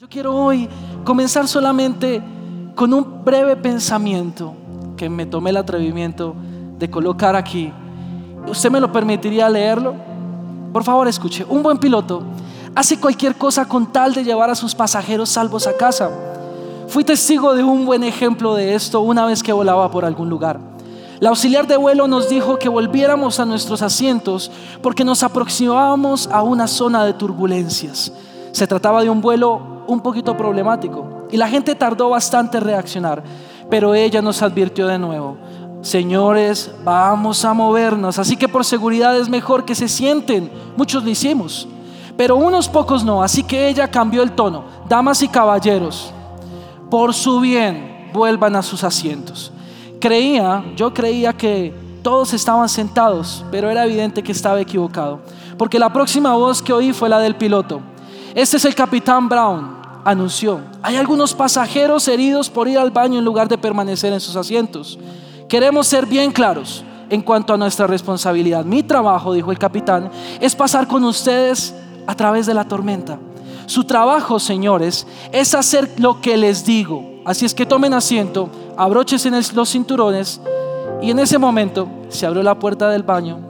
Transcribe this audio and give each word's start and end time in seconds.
Yo 0.00 0.08
quiero 0.08 0.32
hoy 0.32 0.68
comenzar 1.02 1.48
solamente 1.48 2.22
con 2.76 2.94
un 2.94 3.24
breve 3.24 3.56
pensamiento 3.56 4.54
que 4.96 5.08
me 5.08 5.26
tomé 5.26 5.50
el 5.50 5.56
atrevimiento 5.56 6.36
de 6.78 6.88
colocar 6.88 7.34
aquí. 7.34 7.72
¿Usted 8.46 8.70
me 8.70 8.78
lo 8.78 8.92
permitiría 8.92 9.48
leerlo? 9.48 9.96
Por 10.72 10.84
favor, 10.84 11.08
escuche. 11.08 11.44
Un 11.48 11.64
buen 11.64 11.78
piloto 11.78 12.22
hace 12.76 13.00
cualquier 13.00 13.34
cosa 13.34 13.64
con 13.64 13.90
tal 13.90 14.14
de 14.14 14.22
llevar 14.22 14.50
a 14.50 14.54
sus 14.54 14.72
pasajeros 14.72 15.30
salvos 15.30 15.66
a 15.66 15.76
casa. 15.76 16.08
Fui 16.86 17.02
testigo 17.02 17.56
de 17.56 17.64
un 17.64 17.84
buen 17.84 18.04
ejemplo 18.04 18.54
de 18.54 18.76
esto 18.76 19.00
una 19.00 19.26
vez 19.26 19.42
que 19.42 19.52
volaba 19.52 19.90
por 19.90 20.04
algún 20.04 20.28
lugar. 20.28 20.60
La 21.18 21.30
auxiliar 21.30 21.66
de 21.66 21.76
vuelo 21.76 22.06
nos 22.06 22.28
dijo 22.28 22.56
que 22.56 22.68
volviéramos 22.68 23.40
a 23.40 23.44
nuestros 23.44 23.82
asientos 23.82 24.48
porque 24.80 25.02
nos 25.02 25.24
aproximábamos 25.24 26.28
a 26.28 26.42
una 26.42 26.68
zona 26.68 27.04
de 27.04 27.14
turbulencias. 27.14 28.12
Se 28.52 28.68
trataba 28.68 29.02
de 29.02 29.10
un 29.10 29.20
vuelo 29.20 29.77
un 29.88 30.00
poquito 30.00 30.36
problemático. 30.36 31.26
Y 31.32 31.36
la 31.36 31.48
gente 31.48 31.74
tardó 31.74 32.10
bastante 32.10 32.58
en 32.58 32.64
reaccionar, 32.64 33.24
pero 33.68 33.94
ella 33.94 34.22
nos 34.22 34.40
advirtió 34.42 34.86
de 34.86 34.98
nuevo, 34.98 35.36
señores, 35.80 36.70
vamos 36.84 37.44
a 37.44 37.52
movernos, 37.52 38.18
así 38.18 38.36
que 38.36 38.48
por 38.48 38.64
seguridad 38.64 39.18
es 39.18 39.28
mejor 39.28 39.64
que 39.64 39.74
se 39.74 39.88
sienten. 39.88 40.50
Muchos 40.76 41.02
lo 41.02 41.10
hicimos, 41.10 41.66
pero 42.16 42.36
unos 42.36 42.68
pocos 42.68 43.02
no, 43.02 43.22
así 43.22 43.42
que 43.42 43.68
ella 43.68 43.88
cambió 43.88 44.22
el 44.22 44.32
tono. 44.32 44.64
Damas 44.88 45.22
y 45.22 45.28
caballeros, 45.28 46.12
por 46.90 47.14
su 47.14 47.40
bien, 47.40 48.10
vuelvan 48.12 48.56
a 48.56 48.62
sus 48.62 48.84
asientos. 48.84 49.52
Creía, 50.00 50.64
yo 50.76 50.92
creía 50.94 51.32
que 51.32 51.74
todos 52.02 52.32
estaban 52.34 52.68
sentados, 52.68 53.44
pero 53.50 53.70
era 53.70 53.84
evidente 53.84 54.22
que 54.22 54.32
estaba 54.32 54.60
equivocado, 54.60 55.20
porque 55.56 55.78
la 55.78 55.92
próxima 55.92 56.34
voz 56.34 56.62
que 56.62 56.72
oí 56.72 56.92
fue 56.92 57.08
la 57.08 57.18
del 57.18 57.36
piloto. 57.36 57.80
Este 58.34 58.58
es 58.58 58.64
el 58.64 58.74
capitán 58.74 59.28
Brown 59.28 59.77
anunció, 60.10 60.60
hay 60.82 60.96
algunos 60.96 61.34
pasajeros 61.34 62.08
heridos 62.08 62.48
por 62.48 62.66
ir 62.66 62.78
al 62.78 62.90
baño 62.90 63.18
en 63.18 63.24
lugar 63.26 63.46
de 63.46 63.58
permanecer 63.58 64.10
en 64.10 64.20
sus 64.20 64.36
asientos. 64.36 64.98
Queremos 65.48 65.86
ser 65.86 66.06
bien 66.06 66.32
claros 66.32 66.82
en 67.10 67.20
cuanto 67.20 67.52
a 67.52 67.58
nuestra 67.58 67.86
responsabilidad. 67.86 68.64
Mi 68.64 68.82
trabajo, 68.82 69.34
dijo 69.34 69.50
el 69.50 69.58
capitán, 69.58 70.10
es 70.40 70.56
pasar 70.56 70.88
con 70.88 71.04
ustedes 71.04 71.74
a 72.06 72.14
través 72.14 72.46
de 72.46 72.54
la 72.54 72.64
tormenta. 72.64 73.18
Su 73.66 73.84
trabajo, 73.84 74.38
señores, 74.38 75.06
es 75.30 75.54
hacer 75.54 75.90
lo 75.98 76.22
que 76.22 76.38
les 76.38 76.64
digo. 76.64 77.20
Así 77.26 77.44
es 77.44 77.52
que 77.52 77.66
tomen 77.66 77.92
asiento, 77.92 78.48
abróchense 78.78 79.30
los 79.52 79.68
cinturones 79.68 80.40
y 81.02 81.10
en 81.10 81.18
ese 81.18 81.36
momento 81.36 81.86
se 82.08 82.24
abrió 82.24 82.42
la 82.42 82.58
puerta 82.58 82.88
del 82.88 83.02
baño 83.02 83.40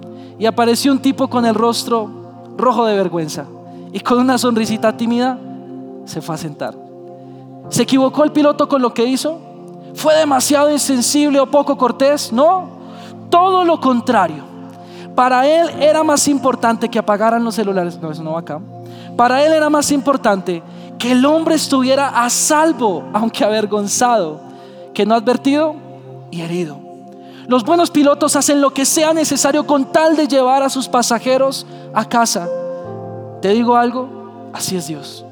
y 0.41 0.47
apareció 0.47 0.91
un 0.91 0.99
tipo 0.99 1.29
con 1.29 1.47
el 1.47 1.55
rostro 1.55 2.11
rojo 2.57 2.85
de 2.85 2.97
vergüenza 2.97 3.47
y 3.93 4.01
con 4.01 4.19
una 4.19 4.39
sonrisita 4.39 4.97
tímida 4.97 5.39
se 6.09 6.23
fue 6.23 6.35
a 6.35 6.39
sentar. 6.39 6.75
¿Se 7.69 7.83
equivocó 7.83 8.25
el 8.25 8.33
piloto 8.33 8.67
con 8.67 8.81
lo 8.81 8.95
que 8.95 9.05
hizo? 9.05 9.39
¿Fue 9.95 10.17
demasiado 10.17 10.71
insensible 10.71 11.39
o 11.39 11.51
poco 11.51 11.77
cortés? 11.77 12.33
No, 12.33 12.69
todo 13.31 13.65
lo 13.65 13.79
contrario. 13.79 14.43
Para 15.15 15.47
él 15.47 15.69
era 15.81 16.03
más 16.03 16.27
importante 16.29 16.89
que 16.89 16.99
apagaran 16.99 17.45
los 17.45 17.57
celulares. 17.57 17.99
No, 18.01 18.11
eso 18.11 18.23
no 18.23 18.33
va 18.33 18.41
acá. 18.41 18.61
Para 19.17 19.45
él 19.45 19.53
era 19.53 19.69
más 19.69 19.91
importante 19.93 20.63
que 20.99 21.13
el 21.13 21.25
hombre 21.27 21.57
estuviera 21.57 22.25
a 22.25 22.31
salvo, 22.31 23.05
aunque 23.13 23.45
avergonzado, 23.45 24.41
que 24.95 25.05
no 25.05 25.15
advertido 25.15 25.75
y 26.31 26.41
herido. 26.41 26.79
Los 27.47 27.65
buenos 27.65 27.91
pilotos 27.91 28.37
hacen 28.37 28.61
lo 28.61 28.73
que 28.73 28.85
sea 28.85 29.13
necesario 29.13 29.67
con 29.67 29.93
tal 29.93 30.17
de 30.17 30.27
llevar 30.27 30.63
a 30.63 30.71
sus 30.71 30.89
pasajeros 30.89 31.67
a 31.93 32.05
casa. 32.05 32.49
Te 33.43 33.51
digo 33.51 33.77
algo, 33.77 34.51
así 34.53 34.77
es 34.77 34.87
Dios. 34.87 35.25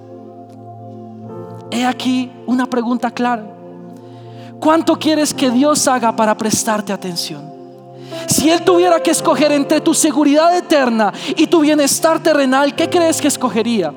He 1.70 1.84
aquí 1.84 2.30
una 2.46 2.66
pregunta 2.66 3.10
clara. 3.10 3.44
¿Cuánto 4.60 4.98
quieres 4.98 5.34
que 5.34 5.50
Dios 5.50 5.86
haga 5.86 6.14
para 6.14 6.36
prestarte 6.36 6.92
atención? 6.92 7.56
Si 8.26 8.48
Él 8.48 8.62
tuviera 8.62 9.00
que 9.00 9.10
escoger 9.10 9.52
entre 9.52 9.80
tu 9.80 9.94
seguridad 9.94 10.56
eterna 10.56 11.12
y 11.36 11.46
tu 11.46 11.60
bienestar 11.60 12.22
terrenal, 12.22 12.74
¿qué 12.74 12.88
crees 12.88 13.20
que 13.20 13.28
escogería? 13.28 13.92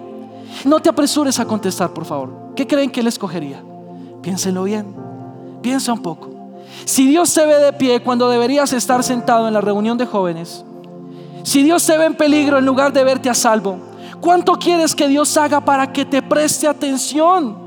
No 0.66 0.80
te 0.80 0.90
apresures 0.90 1.40
a 1.40 1.46
contestar, 1.46 1.92
por 1.92 2.06
favor. 2.06 2.54
¿Qué 2.56 2.68
creen 2.68 2.90
que 2.90 3.00
Él 3.00 3.08
escogería? 3.08 3.64
Piénsenlo 4.22 4.64
bien. 4.64 4.96
Piensa 5.62 5.94
un 5.94 6.02
poco. 6.02 6.30
Si 6.86 7.08
Dios 7.08 7.34
te 7.34 7.46
ve 7.46 7.56
de 7.56 7.74
pie 7.74 8.02
cuando 8.02 8.30
deberías 8.30 8.74
estar 8.74 9.04
sentado 9.04 9.48
en 9.48 9.54
la 9.54 9.62
reunión 9.62 9.98
de 9.98 10.06
jóvenes, 10.06 10.64
si 11.44 11.64
Dios 11.64 11.86
te 11.86 11.98
ve 11.98 12.06
en 12.06 12.16
peligro 12.16 12.58
en 12.58 12.66
lugar 12.66 12.92
de 12.94 13.04
verte 13.04 13.30
a 13.30 13.34
salvo, 13.34 13.78
¿Cuánto 14.22 14.54
quieres 14.54 14.94
que 14.94 15.08
Dios 15.08 15.36
haga 15.38 15.62
para 15.62 15.92
que 15.92 16.06
te 16.06 16.22
preste 16.22 16.68
atención? 16.68 17.58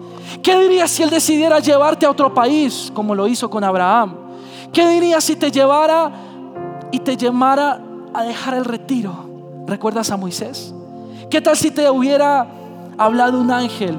¿Qué 0.43 0.59
dirías 0.59 0.91
si 0.91 1.03
Él 1.03 1.11
decidiera 1.11 1.59
llevarte 1.61 2.07
a 2.07 2.11
otro 2.11 2.33
país, 2.33 2.91
como 2.95 3.15
lo 3.15 3.27
hizo 3.27 3.49
con 3.49 3.65
Abraham? 3.65 4.17
¿Qué 4.73 4.87
dirías 4.89 5.25
si 5.25 5.37
te 5.37 5.51
llevara 5.51 6.11
y 6.91 6.99
te 6.99 7.17
llamara 7.17 7.81
a 8.13 8.23
dejar 8.23 8.55
el 8.55 8.65
retiro? 8.65 9.65
¿Recuerdas 9.67 10.11
a 10.11 10.17
Moisés? 10.17 10.75
¿Qué 11.31 11.41
tal 11.41 11.57
si 11.57 11.71
te 11.71 11.89
hubiera 11.89 12.47
hablado 12.99 13.41
un 13.41 13.51
ángel 13.51 13.97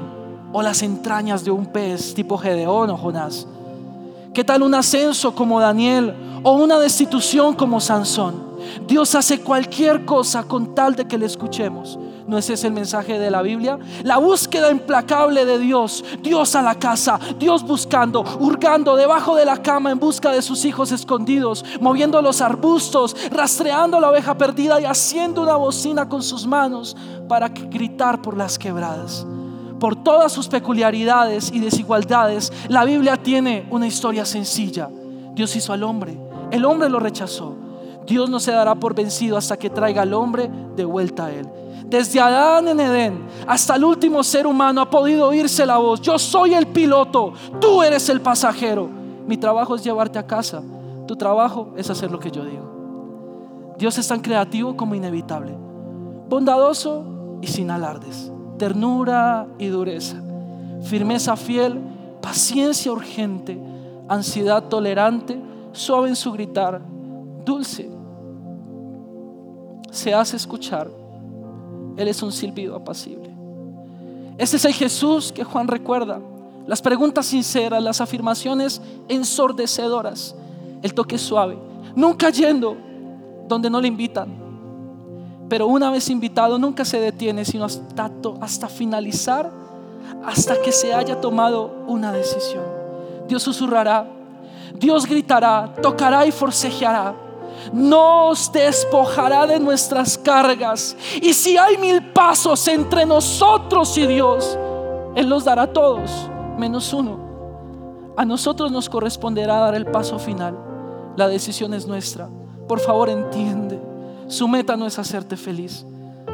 o 0.52 0.62
las 0.62 0.82
entrañas 0.82 1.44
de 1.44 1.50
un 1.50 1.66
pez 1.66 2.14
tipo 2.14 2.38
Gedeón 2.38 2.90
o 2.90 2.96
Jonás? 2.96 3.46
¿Qué 4.32 4.44
tal 4.44 4.62
un 4.62 4.74
ascenso 4.74 5.34
como 5.34 5.60
Daniel 5.60 6.14
o 6.42 6.52
una 6.52 6.78
destitución 6.78 7.54
como 7.54 7.80
Sansón? 7.80 8.43
Dios 8.86 9.14
hace 9.14 9.40
cualquier 9.40 10.04
cosa 10.04 10.44
con 10.44 10.74
tal 10.74 10.94
de 10.94 11.06
que 11.06 11.18
le 11.18 11.26
escuchemos. 11.26 11.98
¿No 12.26 12.38
ese 12.38 12.54
es 12.54 12.64
el 12.64 12.72
mensaje 12.72 13.18
de 13.18 13.30
la 13.30 13.42
Biblia? 13.42 13.78
La 14.02 14.16
búsqueda 14.16 14.70
implacable 14.70 15.44
de 15.44 15.58
Dios. 15.58 16.04
Dios 16.22 16.54
a 16.54 16.62
la 16.62 16.74
casa, 16.74 17.20
Dios 17.38 17.62
buscando, 17.62 18.24
hurgando 18.40 18.96
debajo 18.96 19.36
de 19.36 19.44
la 19.44 19.60
cama 19.60 19.90
en 19.90 19.98
busca 19.98 20.32
de 20.32 20.40
sus 20.40 20.64
hijos 20.64 20.90
escondidos, 20.90 21.64
moviendo 21.80 22.22
los 22.22 22.40
arbustos, 22.40 23.14
rastreando 23.30 24.00
la 24.00 24.10
oveja 24.10 24.36
perdida 24.38 24.80
y 24.80 24.84
haciendo 24.84 25.42
una 25.42 25.56
bocina 25.56 26.08
con 26.08 26.22
sus 26.22 26.46
manos 26.46 26.96
para 27.28 27.48
gritar 27.48 28.22
por 28.22 28.36
las 28.36 28.58
quebradas. 28.58 29.26
Por 29.78 30.02
todas 30.02 30.32
sus 30.32 30.48
peculiaridades 30.48 31.50
y 31.52 31.60
desigualdades, 31.60 32.52
la 32.68 32.84
Biblia 32.84 33.18
tiene 33.18 33.66
una 33.70 33.86
historia 33.86 34.24
sencilla. 34.24 34.88
Dios 35.34 35.54
hizo 35.56 35.74
al 35.74 35.82
hombre, 35.82 36.18
el 36.50 36.64
hombre 36.64 36.88
lo 36.88 37.00
rechazó. 37.00 37.63
Dios 38.06 38.28
no 38.28 38.40
se 38.40 38.52
dará 38.52 38.74
por 38.74 38.94
vencido 38.94 39.36
hasta 39.36 39.56
que 39.56 39.70
traiga 39.70 40.02
al 40.02 40.12
hombre 40.12 40.50
de 40.76 40.84
vuelta 40.84 41.26
a 41.26 41.32
él. 41.32 41.48
Desde 41.86 42.20
Adán 42.20 42.68
en 42.68 42.80
Edén 42.80 43.26
hasta 43.46 43.76
el 43.76 43.84
último 43.84 44.22
ser 44.22 44.46
humano 44.46 44.80
ha 44.80 44.90
podido 44.90 45.28
oírse 45.28 45.66
la 45.66 45.78
voz. 45.78 46.00
Yo 46.00 46.18
soy 46.18 46.54
el 46.54 46.66
piloto, 46.66 47.32
tú 47.60 47.82
eres 47.82 48.08
el 48.08 48.20
pasajero. 48.20 48.88
Mi 49.26 49.36
trabajo 49.36 49.74
es 49.74 49.84
llevarte 49.84 50.18
a 50.18 50.26
casa. 50.26 50.62
Tu 51.06 51.16
trabajo 51.16 51.72
es 51.76 51.88
hacer 51.90 52.10
lo 52.10 52.18
que 52.18 52.30
yo 52.30 52.44
digo. 52.44 53.74
Dios 53.78 53.98
es 53.98 54.08
tan 54.08 54.20
creativo 54.20 54.76
como 54.76 54.94
inevitable. 54.94 55.54
Bondadoso 56.28 57.04
y 57.40 57.46
sin 57.46 57.70
alardes. 57.70 58.30
Ternura 58.58 59.46
y 59.58 59.66
dureza. 59.66 60.16
Firmeza 60.82 61.36
fiel, 61.36 61.80
paciencia 62.20 62.92
urgente, 62.92 63.58
ansiedad 64.08 64.64
tolerante, 64.64 65.40
suave 65.72 66.08
en 66.08 66.16
su 66.16 66.32
gritar, 66.32 66.80
dulce. 67.44 67.90
Se 69.94 70.12
hace 70.12 70.36
escuchar 70.36 70.90
él 71.96 72.08
es 72.08 72.22
un 72.22 72.32
silbido 72.32 72.74
apacible. 72.74 73.30
Ese 74.36 74.56
es 74.56 74.64
el 74.64 74.72
Jesús 74.72 75.32
que 75.32 75.44
Juan 75.44 75.68
recuerda. 75.68 76.20
Las 76.66 76.82
preguntas 76.82 77.26
sinceras, 77.26 77.82
las 77.82 78.00
afirmaciones 78.00 78.80
ensordecedoras, 79.08 80.34
el 80.82 80.94
toque 80.94 81.18
suave, 81.18 81.56
nunca 81.94 82.30
yendo 82.30 82.76
donde 83.46 83.70
no 83.70 83.80
le 83.80 83.88
invitan. 83.88 84.28
Pero 85.48 85.66
una 85.66 85.90
vez 85.90 86.08
invitado, 86.08 86.58
nunca 86.58 86.84
se 86.84 86.98
detiene, 86.98 87.44
sino 87.44 87.66
hasta, 87.66 88.10
hasta 88.40 88.68
finalizar, 88.68 89.52
hasta 90.24 90.60
que 90.62 90.72
se 90.72 90.92
haya 90.92 91.20
tomado 91.20 91.84
una 91.86 92.10
decisión. 92.12 92.64
Dios 93.28 93.42
susurrará, 93.42 94.10
Dios 94.74 95.06
gritará, 95.06 95.74
tocará 95.80 96.26
y 96.26 96.32
forcejeará 96.32 97.14
nos 97.72 98.52
despojará 98.52 99.46
de 99.46 99.58
nuestras 99.60 100.18
cargas. 100.18 100.96
Y 101.20 101.32
si 101.32 101.56
hay 101.56 101.76
mil 101.78 102.12
pasos 102.12 102.66
entre 102.68 103.06
nosotros 103.06 103.96
y 103.98 104.06
Dios, 104.06 104.58
Él 105.14 105.28
los 105.28 105.44
dará 105.44 105.62
a 105.62 105.72
todos, 105.72 106.10
menos 106.58 106.92
uno. 106.92 107.24
A 108.16 108.24
nosotros 108.24 108.70
nos 108.70 108.88
corresponderá 108.88 109.58
dar 109.58 109.74
el 109.74 109.86
paso 109.86 110.18
final. 110.18 110.56
La 111.16 111.28
decisión 111.28 111.74
es 111.74 111.86
nuestra. 111.86 112.28
Por 112.68 112.80
favor, 112.80 113.08
entiende. 113.08 113.80
Su 114.28 114.48
meta 114.48 114.76
no 114.76 114.86
es 114.86 114.98
hacerte 114.98 115.36
feliz. 115.36 115.84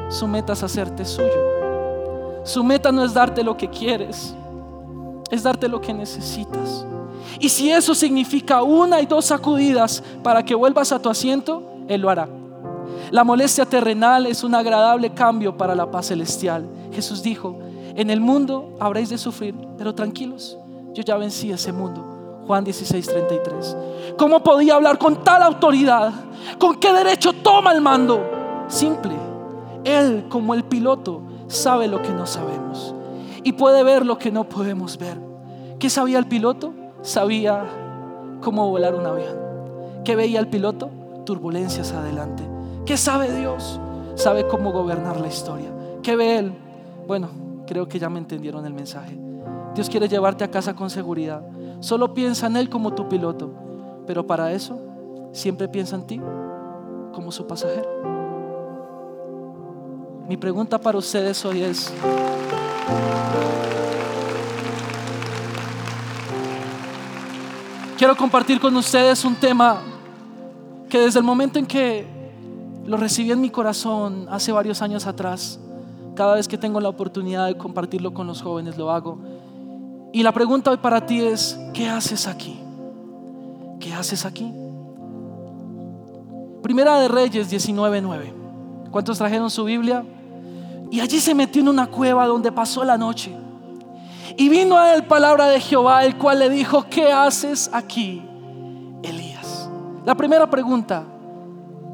Su 0.08 0.26
meta 0.26 0.52
es 0.52 0.62
hacerte 0.62 1.04
suyo. 1.04 1.50
Su 2.44 2.64
meta 2.64 2.92
no 2.92 3.04
es 3.04 3.14
darte 3.14 3.42
lo 3.42 3.56
que 3.56 3.68
quieres. 3.68 4.34
Es 5.30 5.42
darte 5.42 5.68
lo 5.68 5.80
que 5.80 5.94
necesitas. 5.94 6.84
Y 7.38 7.48
si 7.48 7.70
eso 7.70 7.94
significa 7.94 8.62
una 8.62 9.00
y 9.00 9.06
dos 9.06 9.26
sacudidas 9.26 10.02
para 10.22 10.44
que 10.44 10.54
vuelvas 10.54 10.92
a 10.92 11.00
tu 11.00 11.08
asiento, 11.08 11.62
Él 11.88 12.00
lo 12.00 12.10
hará. 12.10 12.28
La 13.10 13.24
molestia 13.24 13.64
terrenal 13.64 14.26
es 14.26 14.44
un 14.44 14.54
agradable 14.54 15.10
cambio 15.10 15.56
para 15.56 15.74
la 15.74 15.90
paz 15.90 16.06
celestial. 16.06 16.66
Jesús 16.92 17.22
dijo, 17.22 17.58
En 17.94 18.10
el 18.10 18.20
mundo 18.20 18.76
habréis 18.80 19.08
de 19.10 19.18
sufrir, 19.18 19.54
pero 19.76 19.94
tranquilos, 19.94 20.58
yo 20.92 21.02
ya 21.02 21.16
vencí 21.16 21.50
ese 21.50 21.72
mundo. 21.72 22.42
Juan 22.46 22.64
16, 22.64 23.06
33. 23.06 23.76
¿Cómo 24.18 24.42
podía 24.42 24.74
hablar 24.74 24.98
con 24.98 25.22
tal 25.22 25.42
autoridad? 25.42 26.12
¿Con 26.58 26.80
qué 26.80 26.92
derecho 26.92 27.32
toma 27.32 27.72
el 27.72 27.80
mando? 27.80 28.20
Simple. 28.68 29.14
Él, 29.84 30.26
como 30.28 30.54
el 30.54 30.64
piloto, 30.64 31.22
sabe 31.46 31.86
lo 31.86 32.02
que 32.02 32.10
no 32.10 32.26
sabemos 32.26 32.94
y 33.42 33.52
puede 33.52 33.82
ver 33.82 34.04
lo 34.06 34.18
que 34.18 34.30
no 34.30 34.44
podemos 34.44 34.98
ver. 34.98 35.18
¿Qué 35.78 35.90
sabía 35.90 36.18
el 36.18 36.26
piloto? 36.26 36.74
Sabía 37.02 37.64
cómo 38.40 38.68
volar 38.68 38.94
un 38.94 39.06
avión. 39.06 39.38
¿Qué 40.04 40.16
veía 40.16 40.40
el 40.40 40.48
piloto? 40.48 40.90
Turbulencias 41.24 41.92
adelante. 41.92 42.42
¿Qué 42.84 42.96
sabe 42.96 43.32
Dios? 43.32 43.80
Sabe 44.14 44.46
cómo 44.46 44.72
gobernar 44.72 45.20
la 45.20 45.28
historia. 45.28 45.70
¿Qué 46.02 46.16
ve 46.16 46.38
Él? 46.38 46.52
Bueno, 47.06 47.28
creo 47.66 47.88
que 47.88 47.98
ya 47.98 48.10
me 48.10 48.18
entendieron 48.18 48.66
el 48.66 48.74
mensaje. 48.74 49.16
Dios 49.74 49.88
quiere 49.88 50.08
llevarte 50.08 50.44
a 50.44 50.50
casa 50.50 50.74
con 50.74 50.90
seguridad. 50.90 51.42
Solo 51.80 52.12
piensa 52.12 52.46
en 52.46 52.56
Él 52.56 52.68
como 52.68 52.94
tu 52.94 53.08
piloto. 53.08 53.50
Pero 54.06 54.26
para 54.26 54.52
eso, 54.52 54.78
siempre 55.32 55.68
piensa 55.68 55.96
en 55.96 56.06
ti 56.06 56.20
como 57.12 57.30
su 57.32 57.46
pasajero. 57.46 57.88
Mi 60.28 60.36
pregunta 60.36 60.78
para 60.78 60.98
ustedes 60.98 61.44
hoy 61.44 61.62
es, 61.62 61.92
quiero 68.00 68.16
compartir 68.16 68.58
con 68.58 68.74
ustedes 68.78 69.26
un 69.26 69.34
tema 69.34 69.82
que 70.88 70.98
desde 70.98 71.18
el 71.18 71.24
momento 71.26 71.58
en 71.58 71.66
que 71.66 72.06
lo 72.86 72.96
recibí 72.96 73.30
en 73.30 73.42
mi 73.42 73.50
corazón 73.50 74.26
hace 74.30 74.52
varios 74.52 74.80
años 74.80 75.06
atrás, 75.06 75.60
cada 76.14 76.36
vez 76.36 76.48
que 76.48 76.56
tengo 76.56 76.80
la 76.80 76.88
oportunidad 76.88 77.46
de 77.46 77.58
compartirlo 77.58 78.14
con 78.14 78.26
los 78.26 78.40
jóvenes 78.40 78.78
lo 78.78 78.90
hago. 78.90 79.18
Y 80.14 80.22
la 80.22 80.32
pregunta 80.32 80.70
hoy 80.70 80.78
para 80.78 81.04
ti 81.04 81.20
es, 81.20 81.60
¿qué 81.74 81.90
haces 81.90 82.26
aquí? 82.26 82.58
¿Qué 83.78 83.92
haces 83.92 84.24
aquí? 84.24 84.50
Primera 86.62 86.98
de 87.00 87.08
Reyes 87.08 87.52
19:9. 87.52 88.32
¿Cuántos 88.90 89.18
trajeron 89.18 89.50
su 89.50 89.64
Biblia? 89.64 90.06
Y 90.90 91.00
allí 91.00 91.20
se 91.20 91.34
metió 91.34 91.60
en 91.60 91.68
una 91.68 91.86
cueva 91.88 92.26
donde 92.26 92.50
pasó 92.50 92.82
la 92.82 92.96
noche. 92.96 93.36
Y 94.36 94.48
vino 94.48 94.78
a 94.78 94.94
él 94.94 95.04
palabra 95.04 95.46
de 95.46 95.60
Jehová, 95.60 96.04
el 96.04 96.16
cual 96.16 96.38
le 96.38 96.48
dijo, 96.48 96.86
¿qué 96.88 97.12
haces 97.12 97.70
aquí, 97.72 98.22
Elías? 99.02 99.68
La 100.04 100.14
primera 100.14 100.48
pregunta, 100.48 101.04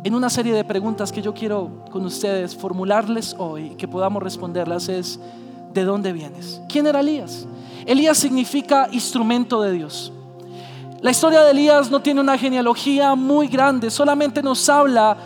en 0.05 0.15
una 0.15 0.31
serie 0.31 0.55
de 0.55 0.65
preguntas 0.65 1.11
que 1.11 1.23
yo 1.23 1.35
quiero 1.35 1.85
con 1.91 2.05
ustedes 2.05 2.55
formularles 2.55 3.35
hoy, 3.38 3.71
que 3.71 3.88
podamos 3.88 4.23
responderlas, 4.23 4.88
es, 4.88 5.19
¿de 5.73 5.85
dónde 5.85 6.12
vienes? 6.12 6.61
¿Quién 6.69 6.87
era 6.87 7.00
Elías? 7.00 7.47
Elías 7.85 8.19
significa 8.19 8.88
instrumento 8.93 9.61
de 9.62 9.73
Dios. 9.73 10.12
La 11.03 11.11
historia 11.11 11.43
de 11.43 11.50
Elías 11.50 11.91
no 11.91 12.00
tiene 12.00 12.21
una 12.21 12.38
genealogía 12.38 13.15
muy 13.15 13.49
grande, 13.49 13.91
solamente 13.91 14.43
nos 14.43 14.69
habla 14.69 15.17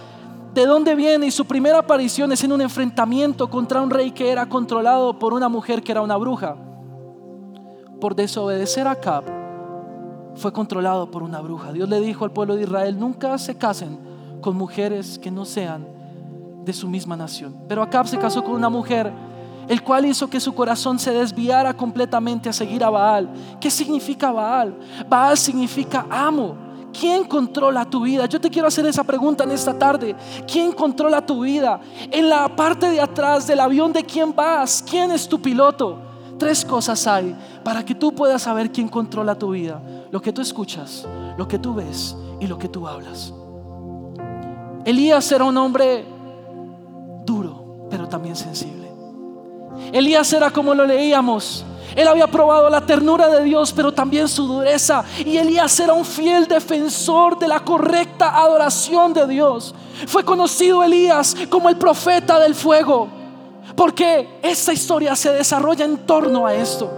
de 0.55 0.67
dónde 0.67 0.95
viene 0.95 1.27
y 1.27 1.31
su 1.31 1.45
primera 1.45 1.79
aparición 1.79 2.33
es 2.33 2.43
en 2.43 2.53
un 2.53 2.61
enfrentamiento 2.61 3.49
contra 3.49 3.81
un 3.81 3.91
rey 3.91 4.11
que 4.11 4.31
era 4.31 4.49
controlado 4.49 5.19
por 5.19 5.33
una 5.33 5.49
mujer 5.49 5.83
que 5.83 5.93
era 5.93 6.03
una 6.03 6.17
bruja. 6.17 6.57
Por 8.01 8.15
desobedecer 8.15 8.87
a 8.87 8.93
Acab, 8.93 9.25
fue 10.35 10.53
controlado 10.53 11.11
por 11.11 11.23
una 11.23 11.41
bruja. 11.41 11.73
Dios 11.73 11.89
le 11.89 12.01
dijo 12.01 12.25
al 12.25 12.33
pueblo 12.33 12.57
de 12.57 12.63
Israel, 12.63 12.99
nunca 12.99 13.37
se 13.37 13.57
casen 13.57 13.99
con 14.41 14.57
mujeres 14.57 15.19
que 15.19 15.31
no 15.31 15.45
sean 15.45 15.87
de 16.65 16.73
su 16.73 16.89
misma 16.89 17.17
nación. 17.17 17.57
Pero 17.69 17.83
Acab 17.83 18.07
se 18.07 18.19
casó 18.19 18.43
con 18.43 18.55
una 18.55 18.71
mujer, 18.71 19.13
el 19.69 19.83
cual 19.83 20.07
hizo 20.07 20.29
que 20.31 20.41
su 20.41 20.55
corazón 20.55 20.99
se 20.99 21.13
desviara 21.13 21.75
completamente 21.75 22.49
a 22.49 22.53
seguir 22.53 22.83
a 22.83 22.91
Baal. 22.91 23.29
¿Qué 23.61 23.71
significa 23.71 24.33
Baal? 24.33 24.79
Baal 25.09 25.37
significa 25.37 26.07
amo. 26.09 26.57
¿Quién 26.99 27.25
controla 27.25 27.85
tu 27.85 28.01
vida? 28.01 28.27
Yo 28.27 28.41
te 28.41 28.51
quiero 28.51 28.67
hacer 28.67 28.85
esa 28.87 29.05
pregunta 29.05 29.45
en 29.45 29.53
esta 29.53 29.79
tarde. 29.79 30.17
¿Quién 30.51 30.73
controla 30.73 31.25
tu 31.25 31.43
vida? 31.43 31.81
En 32.11 32.29
la 32.29 32.49
parte 32.57 32.91
de 32.91 33.01
atrás 33.01 33.47
del 33.47 33.61
avión 33.61 33.93
de 33.93 34.03
quién 34.03 34.35
vas, 34.35 34.83
quién 34.89 35.13
es 35.13 35.29
tu 35.29 35.41
piloto. 35.41 36.10
Tres 36.41 36.65
cosas 36.65 37.07
hay 37.07 37.37
para 37.63 37.85
que 37.85 37.95
tú 37.95 38.15
puedas 38.15 38.41
saber 38.41 38.73
quién 38.73 38.89
controla 38.89 39.35
tu 39.35 39.51
vida. 39.51 39.79
Lo 40.11 40.23
que 40.23 40.33
tú 40.33 40.41
escuchas, 40.41 41.07
lo 41.37 41.47
que 41.47 41.59
tú 41.59 41.75
ves 41.75 42.17
y 42.41 42.47
lo 42.47 42.59
que 42.59 42.67
tú 42.67 42.89
hablas. 42.89 43.35
Elías 44.87 45.31
era 45.31 45.45
un 45.45 45.59
hombre 45.59 46.07
duro, 47.27 47.87
pero 47.91 48.09
también 48.09 48.35
sensible. 48.35 48.91
Elías 49.93 50.33
era 50.33 50.51
como 50.51 50.75
lo 50.75 50.87
leíamos, 50.87 51.63
él 51.95 52.09
había 52.09 52.27
probado 52.27 52.71
la 52.71 52.81
ternura 52.87 53.29
de 53.29 53.45
Dios, 53.45 53.75
pero 53.75 53.93
también 53.93 54.27
su 54.27 54.47
dureza. 54.47 55.05
Y 55.27 55.37
Elías 55.37 55.79
era 55.79 55.93
un 55.93 56.07
fiel 56.07 56.47
defensor 56.47 57.39
de 57.39 57.49
la 57.49 57.61
correcta 57.61 58.39
adoración 58.39 59.13
de 59.13 59.27
Dios. 59.27 59.75
Fue 60.07 60.25
conocido 60.25 60.83
Elías 60.83 61.37
como 61.51 61.69
el 61.69 61.77
profeta 61.77 62.39
del 62.39 62.55
fuego, 62.55 63.20
porque 63.81 64.29
esta 64.43 64.75
historia 64.75 65.17
se 65.17 65.33
desarrolla 65.33 65.87
en 65.87 65.97
torno 65.97 66.45
a 66.45 66.53
esto. 66.55 66.91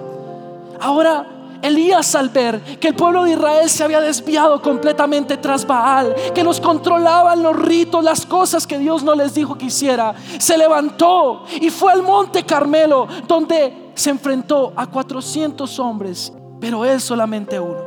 Ahora, 0.81 1.25
Elías 1.63 2.13
al 2.17 2.29
ver 2.31 2.61
que 2.81 2.89
el 2.89 2.97
pueblo 2.97 3.23
de 3.23 3.35
Israel 3.35 3.71
se 3.71 3.85
había 3.85 4.01
desviado 4.01 4.61
completamente 4.61 5.37
tras 5.37 5.65
Baal, 5.65 6.13
que 6.35 6.43
los 6.43 6.61
controlaban 6.61 7.41
los 7.41 7.55
ritos, 7.55 8.03
las 8.03 8.27
cosas 8.27 8.67
que 8.67 8.81
Dios 8.81 9.05
no 9.05 9.15
les 9.15 9.33
dijo 9.33 9.57
que 9.57 9.67
hiciera, 9.67 10.13
se 10.41 10.59
levantó 10.59 11.45
y 11.61 11.71
fue 11.71 11.93
al 11.93 12.03
monte 12.03 12.43
Carmelo, 12.43 13.07
donde 13.29 13.93
se 13.95 14.11
enfrentó 14.11 14.73
a 14.75 14.89
400 14.89 15.79
hombres, 15.79 16.33
pero 16.61 16.85
él 16.85 17.01
solamente 17.01 17.61
uno. 17.61 17.79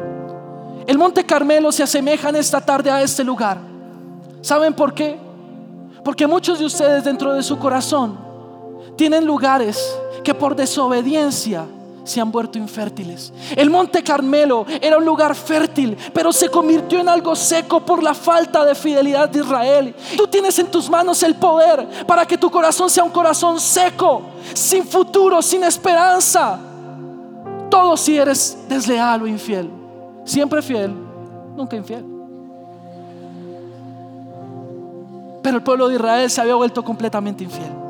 El 0.88 0.98
Monte 0.98 1.26
Carmelo 1.26 1.70
se 1.74 1.84
asemeja 1.84 2.30
en 2.30 2.38
esta 2.38 2.62
tarde 2.62 2.90
a 2.90 3.02
este 3.02 3.26
lugar. 3.26 3.58
¿Saben 4.40 4.74
por 4.74 4.94
qué? 4.94 5.20
Porque 6.02 6.26
muchos 6.26 6.60
de 6.60 6.66
ustedes 6.66 7.04
dentro 7.04 7.34
de 7.34 7.44
su 7.44 7.60
corazón 7.60 8.25
tienen 8.96 9.26
lugares 9.26 9.78
que 10.24 10.34
por 10.34 10.56
desobediencia 10.56 11.66
se 12.06 12.22
han 12.22 12.32
vuelto 12.32 12.58
infértiles. 12.58 13.34
El 13.56 13.70
monte 13.70 14.04
Carmelo 14.04 14.66
era 14.80 14.98
un 14.98 15.06
lugar 15.06 15.36
fértil, 15.36 15.98
pero 16.14 16.32
se 16.32 16.50
convirtió 16.50 17.00
en 17.00 17.10
algo 17.10 17.36
seco 17.36 17.80
por 17.80 18.02
la 18.02 18.14
falta 18.14 18.64
de 18.64 18.76
fidelidad 18.76 19.28
de 19.28 19.40
Israel. 19.40 19.96
Tú 20.16 20.28
tienes 20.28 20.58
en 20.60 20.68
tus 20.68 20.90
manos 20.90 21.22
el 21.24 21.36
poder 21.36 22.06
para 22.06 22.26
que 22.26 22.38
tu 22.38 22.50
corazón 22.50 22.90
sea 22.90 23.04
un 23.04 23.10
corazón 23.10 23.60
seco, 23.60 24.22
sin 24.54 24.86
futuro, 24.86 25.42
sin 25.42 25.64
esperanza. 25.64 26.60
Todo 27.70 27.98
si 27.98 28.18
eres 28.18 28.58
desleal 28.70 29.24
o 29.24 29.28
infiel. 29.28 29.70
Siempre 30.24 30.62
fiel, 30.62 30.94
nunca 31.56 31.76
infiel. 31.76 32.06
Pero 35.42 35.58
el 35.58 35.64
pueblo 35.64 35.88
de 35.88 35.96
Israel 35.96 36.30
se 36.30 36.42
había 36.42 36.56
vuelto 36.56 36.84
completamente 36.84 37.44
infiel. 37.44 37.85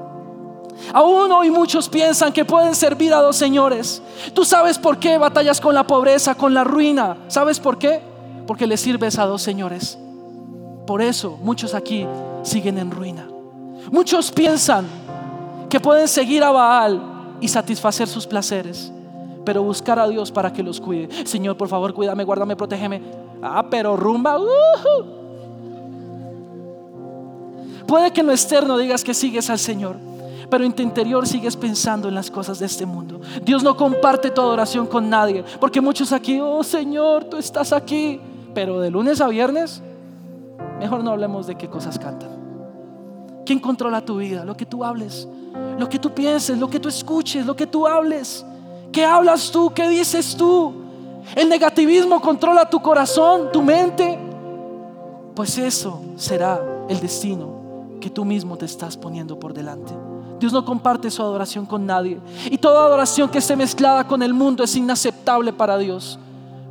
Aún 0.94 1.32
hoy 1.32 1.50
muchos 1.50 1.89
piensan 1.89 2.34
que 2.34 2.46
pueden 2.46 2.75
servir 2.75 3.13
a 3.13 3.22
dos 3.22 3.36
señores. 3.36 4.01
Tú 4.34 4.46
sabes 4.46 4.77
por 4.77 4.98
qué 4.98 5.17
batallas 5.17 5.60
con 5.62 5.74
la 5.74 5.88
pobreza, 5.88 6.36
con 6.36 6.53
la 6.53 6.63
ruina. 6.63 7.17
¿Sabes 7.27 7.60
por 7.60 7.77
qué? 7.77 8.01
Porque 8.46 8.67
le 8.67 8.77
sirves 8.77 9.17
a 9.17 9.25
dos 9.25 9.41
señores. 9.41 9.98
Por 10.86 11.01
eso 11.01 11.38
muchos 11.41 11.74
aquí 11.74 12.05
siguen 12.44 12.77
en 12.77 12.91
ruina. 12.91 13.27
Muchos 13.91 14.32
piensan 14.32 14.86
que 15.70 15.79
pueden 15.79 16.08
seguir 16.08 16.44
a 16.44 16.51
Baal 16.51 17.01
y 17.39 17.48
satisfacer 17.48 18.08
sus 18.08 18.27
placeres, 18.27 18.91
pero 19.44 19.63
buscar 19.63 20.00
a 20.00 20.08
Dios 20.08 20.32
para 20.32 20.51
que 20.51 20.63
los 20.63 20.79
cuide. 20.79 21.10
Señor, 21.25 21.58
por 21.58 21.67
favor, 21.67 21.94
cuídame, 21.94 22.24
guárdame, 22.24 22.55
protégeme. 22.55 23.01
Ah, 23.41 23.65
pero 23.70 23.96
rumba. 23.96 24.38
Puede 27.88 28.12
que 28.12 28.22
en 28.22 28.27
lo 28.27 28.34
externo 28.34 28.77
digas 28.77 29.03
que 29.03 29.13
sigues 29.13 29.50
al 29.50 29.60
Señor 29.60 30.14
pero 30.50 30.64
en 30.64 30.74
tu 30.74 30.82
interior 30.82 31.28
sigues 31.28 31.56
pensando 31.56 32.08
en 32.08 32.16
las 32.16 32.30
cosas 32.32 32.60
de 32.60 32.66
este 32.66 32.86
mundo. 32.86 33.22
Dios 33.44 33.64
no 33.64 33.75
comparte 33.75 34.32
tu 34.32 34.42
adoración 34.42 34.88
con 34.88 35.10
nadie, 35.10 35.44
porque 35.60 35.82
muchos 35.82 36.12
aquí, 36.12 36.40
oh 36.40 36.64
Señor, 36.64 37.25
tú 37.25 37.38
estás 37.38 37.74
aquí, 37.74 38.20
pero 38.54 38.80
de 38.80 38.90
lunes 38.90 39.22
a 39.22 39.28
viernes, 39.28 39.82
mejor 40.80 41.04
no 41.04 41.12
hablemos 41.12 41.48
de 41.48 41.56
qué 41.56 41.70
cosas 41.70 42.00
cantan. 42.00 42.30
¿Quién 43.46 43.60
controla 43.60 44.02
tu 44.02 44.18
vida? 44.18 44.44
Lo 44.44 44.58
que 44.58 44.66
tú 44.66 44.84
hables, 44.84 45.28
lo 45.78 45.88
que 45.88 46.00
tú 46.00 46.14
pienses, 46.14 46.58
lo 46.58 46.70
que 46.70 46.80
tú 46.80 46.90
escuches, 46.90 47.46
lo 47.46 47.56
que 47.56 47.68
tú 47.68 47.86
hables. 47.86 48.46
¿Qué 48.92 49.06
hablas 49.06 49.52
tú? 49.52 49.72
¿Qué 49.74 49.88
dices 49.88 50.36
tú? 50.36 50.74
El 51.36 51.50
negativismo 51.50 52.22
controla 52.22 52.70
tu 52.70 52.82
corazón, 52.82 53.52
tu 53.52 53.62
mente. 53.62 54.18
Pues 55.36 55.58
eso 55.58 56.02
será 56.16 56.62
el 56.88 57.00
destino 57.00 57.98
que 58.00 58.10
tú 58.10 58.24
mismo 58.25 58.58
te 58.58 58.66
estás 58.66 58.96
poniendo 58.98 59.38
por 59.38 59.54
delante. 59.54 59.94
Dios 60.46 60.54
no 60.54 60.64
comparte 60.64 61.10
su 61.10 61.24
adoración 61.24 61.66
con 61.66 61.88
nadie. 61.88 62.20
Y 62.52 62.60
toda 62.60 62.86
adoración 62.86 63.28
que 63.30 63.40
esté 63.40 63.56
mezclada 63.56 64.06
con 64.06 64.22
el 64.22 64.32
mundo 64.32 64.64
es 64.64 64.75
inaceptable 64.75 65.52
para 65.52 65.75
Dios. 65.75 66.20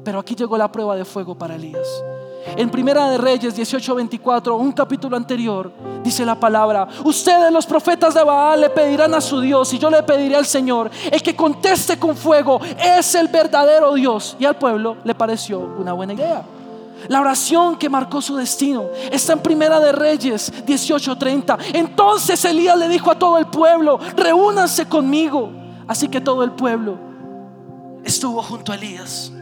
Pero 0.04 0.21
aquí 0.21 0.37
llegó 0.37 0.57
la 0.57 0.71
prueba 0.71 0.95
de 0.95 1.04
fuego 1.04 1.35
para 1.35 1.57
Elías. 1.57 1.88
En 2.57 2.71
Primera 2.71 3.11
de 3.11 3.19
Reyes 3.19 3.57
18:24, 3.57 4.57
un 4.57 4.71
capítulo 4.71 5.16
anterior, 5.16 5.73
dice 6.04 6.25
la 6.25 6.38
palabra, 6.38 6.87
ustedes 7.02 7.50
los 7.50 7.66
profetas 7.66 8.14
de 8.14 8.23
Baal 8.23 8.61
le 8.61 8.71
pedirán 8.71 9.12
a 9.12 9.21
su 9.21 9.40
Dios 9.40 9.73
y 9.73 9.81
yo 9.81 9.90
le 9.90 10.04
pediré 10.04 10.37
al 10.37 10.47
Señor, 10.47 10.88
el 11.11 11.21
que 11.21 11.35
conteste 11.35 11.99
con 11.99 12.16
fuego 12.16 12.61
es 12.78 13.12
el 13.16 13.26
verdadero 13.26 13.95
Dios. 13.95 14.37
Y 14.38 14.45
al 14.45 14.54
pueblo 14.54 14.99
le 15.02 15.16
pareció 15.16 15.59
una 15.59 15.95
buena 15.95 16.12
idea. 16.12 16.45
La 17.08 17.20
oración 17.20 17.76
que 17.76 17.88
marcó 17.88 18.23
su 18.23 18.37
destino 18.37 18.87
está 19.11 19.34
en 19.34 19.40
Primera 19.40 19.80
de 19.80 19.92
Reyes 19.92 20.52
18:30. 20.66 21.58
Entonces 21.75 22.44
Elías 22.44 22.78
le 22.78 22.88
dijo 22.88 23.11
a 23.11 23.18
todo 23.18 23.38
el 23.38 23.46
pueblo, 23.46 23.99
reúnanse 24.16 24.87
conmigo. 24.87 25.50
Así 25.87 26.08
que 26.08 26.20
todo 26.20 26.42
el 26.44 26.52
pueblo 26.52 26.99
estuvo 28.04 28.42
junto 28.42 28.73
a 28.73 28.76
Elías. 28.76 29.32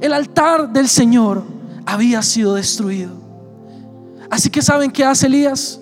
El 0.00 0.12
altar 0.12 0.70
del 0.70 0.88
Señor 0.88 1.42
había 1.86 2.22
sido 2.22 2.54
destruido. 2.54 3.12
Así 4.30 4.50
que 4.50 4.62
¿saben 4.62 4.90
qué 4.90 5.04
hace 5.04 5.26
Elías? 5.26 5.80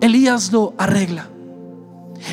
Elías 0.00 0.52
lo 0.52 0.74
arregla. 0.78 1.28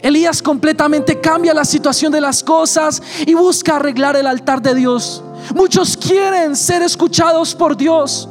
Elías 0.01 0.41
completamente 0.41 1.19
cambia 1.19 1.53
la 1.53 1.65
situación 1.65 2.11
de 2.11 2.21
las 2.21 2.43
cosas 2.43 3.01
y 3.25 3.33
busca 3.33 3.75
arreglar 3.75 4.15
el 4.15 4.27
altar 4.27 4.61
de 4.61 4.75
Dios. 4.75 5.23
Muchos 5.53 5.94
quieren 6.05 6.55
ser 6.55 6.81
escuchados 6.81 7.55
por 7.55 7.75
Dios, 7.75 8.29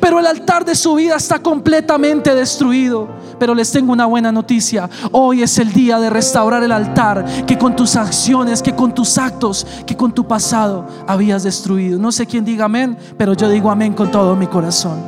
pero 0.00 0.18
el 0.18 0.26
altar 0.26 0.64
de 0.64 0.74
su 0.74 0.94
vida 0.94 1.16
está 1.16 1.38
completamente 1.38 2.34
destruido. 2.34 3.08
Pero 3.38 3.54
les 3.56 3.72
tengo 3.72 3.92
una 3.92 4.06
buena 4.06 4.30
noticia. 4.30 4.88
Hoy 5.10 5.42
es 5.42 5.58
el 5.58 5.72
día 5.72 5.98
de 5.98 6.10
restaurar 6.10 6.62
el 6.62 6.70
altar 6.70 7.24
que 7.44 7.58
con 7.58 7.74
tus 7.74 7.96
acciones, 7.96 8.62
que 8.62 8.74
con 8.74 8.94
tus 8.94 9.18
actos, 9.18 9.66
que 9.84 9.96
con 9.96 10.12
tu 10.12 10.24
pasado 10.28 10.86
habías 11.08 11.42
destruido. 11.42 11.98
No 11.98 12.12
sé 12.12 12.24
quién 12.24 12.44
diga 12.44 12.66
amén, 12.66 12.96
pero 13.18 13.34
yo 13.34 13.48
digo 13.48 13.68
amén 13.68 13.94
con 13.94 14.12
todo 14.12 14.36
mi 14.36 14.46
corazón. 14.46 15.00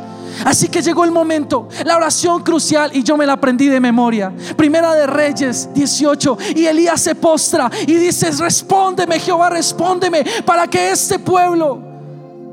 Así 0.44 0.66
que 0.66 0.82
llegó 0.82 1.04
el 1.04 1.12
momento, 1.12 1.68
la 1.84 1.96
oración 1.96 2.42
crucial 2.42 2.90
y 2.92 3.04
yo 3.04 3.16
me 3.16 3.24
la 3.24 3.34
aprendí 3.34 3.68
de 3.68 3.78
memoria. 3.78 4.32
Primera 4.56 4.92
de 4.94 5.06
Reyes 5.06 5.68
18 5.72 6.38
y 6.56 6.66
Elías 6.66 7.00
se 7.00 7.14
postra 7.14 7.70
y 7.86 7.94
dice, 7.94 8.32
respóndeme 8.32 9.20
Jehová, 9.20 9.50
respóndeme 9.50 10.24
para 10.44 10.66
que 10.66 10.90
este 10.90 11.20
pueblo 11.20 11.93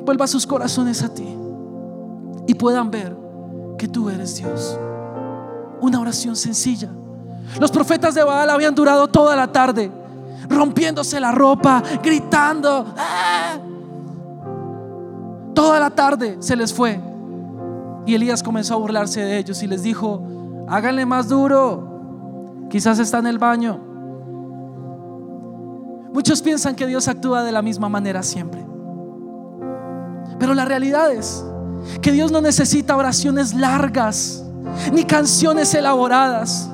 vuelva 0.06 0.28
sus 0.28 0.46
corazones 0.46 1.04
a 1.04 1.14
ti 1.14 1.36
y 2.48 2.54
puedan 2.54 2.92
ver 2.92 3.16
que 3.78 3.88
tú 3.88 4.10
eres 4.10 4.36
Dios. 4.36 4.78
Una 5.80 6.00
oración 6.00 6.36
sencilla. 6.36 6.90
Los 7.60 7.72
profetas 7.72 8.14
de 8.16 8.24
Baal 8.24 8.50
habían 8.50 8.76
durado 8.76 9.08
toda 9.08 9.36
la 9.36 9.52
tarde, 9.52 9.92
rompiéndose 10.48 11.20
la 11.20 11.32
ropa, 11.32 11.82
gritando. 12.02 12.94
¡Ah! 12.98 13.58
Toda 15.54 15.80
la 15.80 15.90
tarde 15.90 16.38
se 16.40 16.56
les 16.56 16.74
fue. 16.74 17.00
Y 18.06 18.16
Elías 18.16 18.42
comenzó 18.42 18.76
a 18.76 18.78
burlarse 18.78 19.22
de 19.22 19.38
ellos 19.38 19.62
y 19.64 19.68
les 19.68 19.84
dijo, 19.84 20.66
háganle 20.68 21.06
más 21.06 21.28
duro, 21.30 22.68
quizás 22.70 23.00
está 23.00 23.20
en 23.20 23.28
el 23.28 23.38
baño. 23.38 23.80
Muchos 26.14 26.42
piensan 26.42 26.76
que 26.76 26.88
Dios 26.88 27.08
actúa 27.08 27.44
de 27.44 27.52
la 27.52 27.62
misma 27.62 27.90
manera 27.90 28.22
siempre. 28.24 28.71
Pero 30.42 30.56
la 30.56 30.66
realidad 30.66 31.12
es 31.12 31.44
que 32.02 32.12
Dios 32.12 32.32
no 32.32 32.42
necesita 32.42 32.98
oraciones 32.98 33.54
largas 33.54 34.44
ni 34.92 35.04
canciones 35.04 35.72
elaboradas. 35.76 36.68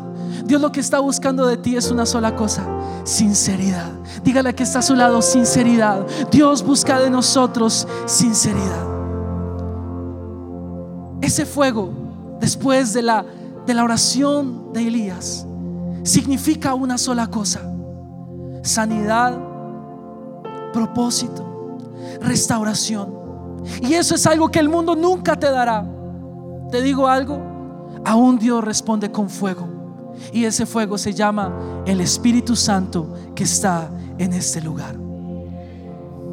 Dios 0.45 0.61
lo 0.61 0.71
que 0.71 0.79
está 0.79 0.99
buscando 0.99 1.45
de 1.45 1.57
ti 1.57 1.75
es 1.75 1.91
una 1.91 2.05
sola 2.05 2.33
cosa, 2.33 2.63
sinceridad. 3.03 3.91
Dígale 4.23 4.55
que 4.55 4.63
está 4.63 4.79
a 4.79 4.81
su 4.81 4.95
lado, 4.95 5.21
sinceridad. 5.21 6.07
Dios 6.31 6.63
busca 6.63 6.97
de 7.01 7.09
nosotros 7.09 7.85
sinceridad. 8.05 8.87
Ese 11.21 11.45
fuego, 11.45 11.91
después 12.39 12.93
de 12.93 13.01
la, 13.01 13.25
de 13.65 13.73
la 13.73 13.83
oración 13.83 14.71
de 14.71 14.87
Elías, 14.87 15.45
significa 16.03 16.73
una 16.73 16.97
sola 16.97 17.27
cosa. 17.27 17.69
Sanidad, 18.63 19.37
propósito, 20.71 21.77
restauración. 22.21 23.26
Y 23.81 23.93
eso 23.93 24.15
es 24.15 24.25
algo 24.25 24.49
que 24.49 24.59
el 24.59 24.69
mundo 24.69 24.95
nunca 24.95 25.37
te 25.37 25.49
dará. 25.49 25.85
Te 26.71 26.81
digo 26.81 27.07
algo, 27.07 27.39
aún 28.05 28.37
Dios 28.37 28.63
responde 28.63 29.11
con 29.11 29.29
fuego. 29.29 29.67
Y 30.31 30.45
ese 30.45 30.65
fuego 30.65 30.97
se 30.97 31.13
llama 31.13 31.83
el 31.85 32.01
Espíritu 32.01 32.55
Santo 32.55 33.13
que 33.35 33.43
está 33.43 33.89
en 34.17 34.33
este 34.33 34.61
lugar. 34.61 34.95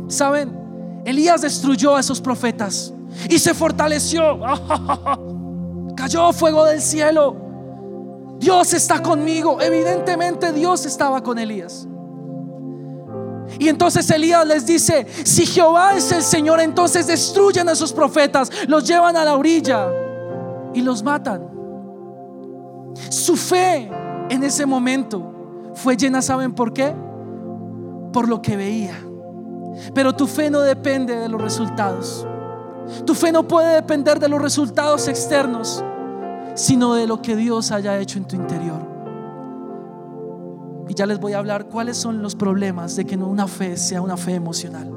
¿Saben? 0.09 1.03
Elías 1.05 1.43
destruyó 1.43 1.97
a 1.97 2.01
esos 2.01 2.21
profetas 2.21 2.93
y 3.29 3.39
se 3.39 3.55
fortaleció. 3.55 4.41
Cayó 5.97 6.33
fuego 6.33 6.65
del 6.65 6.81
cielo. 6.81 7.37
Dios 8.39 8.73
está 8.75 9.03
conmigo. 9.03 9.61
Evidentemente 9.61 10.53
Dios 10.53 10.87
estaba 10.87 11.23
con 11.23 11.39
Elías. 11.39 11.87
Y 13.59 13.69
entonces 13.69 14.09
Elías 14.11 14.47
les 14.47 14.67
dice, 14.67 15.07
si 15.25 15.47
Jehová 15.47 15.95
es 15.97 16.11
el 16.13 16.23
Señor, 16.23 16.61
entonces 16.61 17.07
destruyen 17.07 17.69
a 17.69 17.73
esos 17.73 17.93
profetas, 17.93 18.51
los 18.67 18.85
llevan 18.85 19.17
a 19.17 19.25
la 19.25 19.37
orilla 19.37 19.89
y 20.73 20.83
los 20.83 21.03
matan. 21.03 21.49
Su 23.11 23.37
fe 23.37 23.91
en 24.29 24.45
ese 24.45 24.67
momento 24.67 25.73
fue 25.75 25.97
llena, 25.97 26.23
¿saben 26.23 26.53
por 26.53 26.73
qué? 26.73 26.93
Por 28.13 28.29
lo 28.29 28.41
que 28.41 28.57
veía. 28.57 28.97
Pero 29.95 30.15
tu 30.15 30.27
fe 30.27 30.51
no 30.51 30.61
depende 30.61 31.17
de 31.17 31.29
los 31.29 31.41
resultados. 31.41 32.27
Tu 33.05 33.15
fe 33.15 33.33
no 33.33 33.47
puede 33.49 33.75
depender 33.75 34.19
de 34.19 34.29
los 34.29 34.41
resultados 34.41 35.09
externos, 35.09 35.83
sino 36.55 36.95
de 36.95 37.07
lo 37.07 37.21
que 37.23 37.35
Dios 37.35 37.73
haya 37.73 37.99
hecho 37.99 38.19
en 38.19 38.27
tu 38.27 38.37
interior. 38.37 38.94
Y 40.89 40.95
ya 40.95 41.07
les 41.07 41.19
voy 41.19 41.33
a 41.33 41.39
hablar 41.39 41.67
cuáles 41.67 41.97
son 41.97 42.23
los 42.23 42.35
problemas 42.35 42.97
de 42.97 43.05
que 43.05 43.17
una 43.17 43.49
fe 43.49 43.77
sea 43.77 44.03
una 44.03 44.17
fe 44.17 44.35
emocional. 44.35 44.91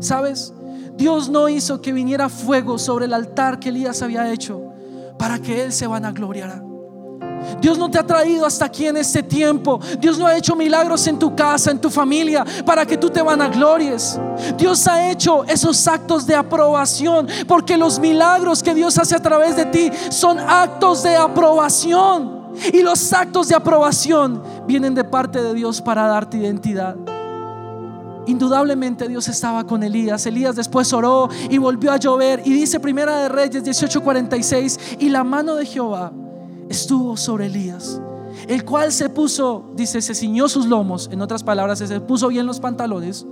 ¿Sabes? 0.00 0.52
Dios 0.96 1.28
no 1.28 1.48
hizo 1.48 1.80
que 1.80 1.92
viniera 1.92 2.28
fuego 2.28 2.78
sobre 2.78 3.04
el 3.04 3.14
altar 3.14 3.58
que 3.60 3.68
Elías 3.68 4.02
había 4.02 4.30
hecho 4.32 4.62
para 5.18 5.38
que 5.38 5.64
Él 5.64 5.72
se 5.72 5.86
vanagloriara. 5.86 6.62
Dios 7.60 7.78
no 7.78 7.90
te 7.90 7.98
ha 7.98 8.06
traído 8.06 8.46
hasta 8.46 8.64
aquí 8.64 8.86
en 8.86 8.96
este 8.96 9.22
tiempo. 9.22 9.80
Dios 9.98 10.18
no 10.18 10.26
ha 10.26 10.36
hecho 10.36 10.56
milagros 10.56 11.06
en 11.06 11.18
tu 11.18 11.34
casa, 11.34 11.70
en 11.70 11.80
tu 11.80 11.90
familia, 11.90 12.44
para 12.64 12.84
que 12.84 12.96
tú 12.96 13.10
te 13.10 13.22
vanaglories. 13.22 14.18
Dios 14.56 14.86
ha 14.86 15.10
hecho 15.10 15.44
esos 15.44 15.86
actos 15.86 16.26
de 16.26 16.34
aprobación, 16.34 17.28
porque 17.46 17.76
los 17.76 17.98
milagros 17.98 18.62
que 18.62 18.74
Dios 18.74 18.98
hace 18.98 19.14
a 19.14 19.20
través 19.20 19.56
de 19.56 19.66
ti 19.66 19.90
son 20.10 20.38
actos 20.38 21.02
de 21.02 21.16
aprobación. 21.16 22.35
Y 22.72 22.82
los 22.82 23.12
actos 23.12 23.48
de 23.48 23.54
aprobación 23.54 24.42
vienen 24.66 24.94
de 24.94 25.04
parte 25.04 25.42
de 25.42 25.54
Dios 25.54 25.80
para 25.80 26.06
darte 26.06 26.38
identidad. 26.38 26.96
Indudablemente 28.26 29.06
Dios 29.06 29.28
estaba 29.28 29.64
con 29.64 29.82
Elías. 29.82 30.26
Elías 30.26 30.56
después 30.56 30.92
oró 30.92 31.28
y 31.48 31.58
volvió 31.58 31.92
a 31.92 31.96
llover. 31.96 32.42
Y 32.44 32.52
dice 32.52 32.80
Primera 32.80 33.20
de 33.20 33.28
Reyes 33.28 33.64
18:46, 33.64 34.96
y 34.98 35.08
la 35.08 35.22
mano 35.22 35.54
de 35.54 35.64
Jehová 35.64 36.12
estuvo 36.68 37.16
sobre 37.16 37.46
Elías, 37.46 38.00
el 38.48 38.64
cual 38.64 38.90
se 38.90 39.08
puso, 39.08 39.70
dice, 39.74 40.02
se 40.02 40.14
ciñó 40.14 40.48
sus 40.48 40.66
lomos, 40.66 41.08
en 41.12 41.22
otras 41.22 41.44
palabras, 41.44 41.78
se 41.78 42.00
puso 42.00 42.28
bien 42.28 42.46
los 42.46 42.58
pantalones 42.58 43.24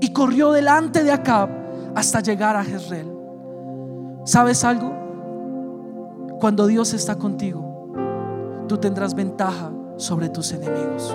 y 0.00 0.12
corrió 0.12 0.52
delante 0.52 1.02
de 1.02 1.12
Acab 1.12 1.48
hasta 1.94 2.20
llegar 2.20 2.56
a 2.56 2.64
Jezreel. 2.64 3.10
¿Sabes 4.24 4.62
algo? 4.64 4.92
Cuando 6.38 6.66
Dios 6.66 6.92
está 6.92 7.16
contigo, 7.16 7.71
tú 8.68 8.78
tendrás 8.78 9.14
ventaja 9.14 9.70
sobre 9.96 10.28
tus 10.28 10.52
enemigos. 10.52 11.14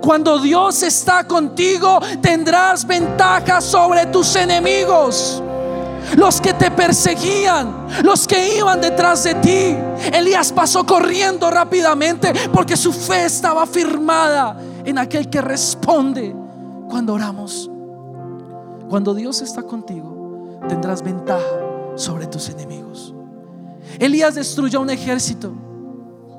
Cuando 0.00 0.38
Dios 0.38 0.82
está 0.82 1.24
contigo, 1.26 2.00
tendrás 2.20 2.86
ventaja 2.86 3.60
sobre 3.60 4.06
tus 4.06 4.36
enemigos 4.36 5.42
los 6.16 6.40
que 6.40 6.52
te 6.54 6.70
perseguían, 6.70 7.86
los 8.02 8.26
que 8.26 8.56
iban 8.56 8.80
detrás 8.80 9.24
de 9.24 9.34
ti. 9.36 9.76
Elías 10.12 10.52
pasó 10.52 10.84
corriendo 10.84 11.50
rápidamente 11.50 12.32
porque 12.52 12.76
su 12.76 12.92
fe 12.92 13.24
estaba 13.24 13.66
firmada 13.66 14.56
en 14.84 14.98
aquel 14.98 15.28
que 15.30 15.40
responde 15.40 16.34
cuando 16.88 17.14
oramos. 17.14 17.70
Cuando 18.88 19.14
Dios 19.14 19.40
está 19.40 19.62
contigo, 19.62 20.58
tendrás 20.68 21.02
ventaja 21.02 21.46
sobre 21.96 22.26
tus 22.26 22.48
enemigos. 22.48 23.14
Elías 23.98 24.34
destruyó 24.34 24.80
un 24.80 24.90
ejército, 24.90 25.52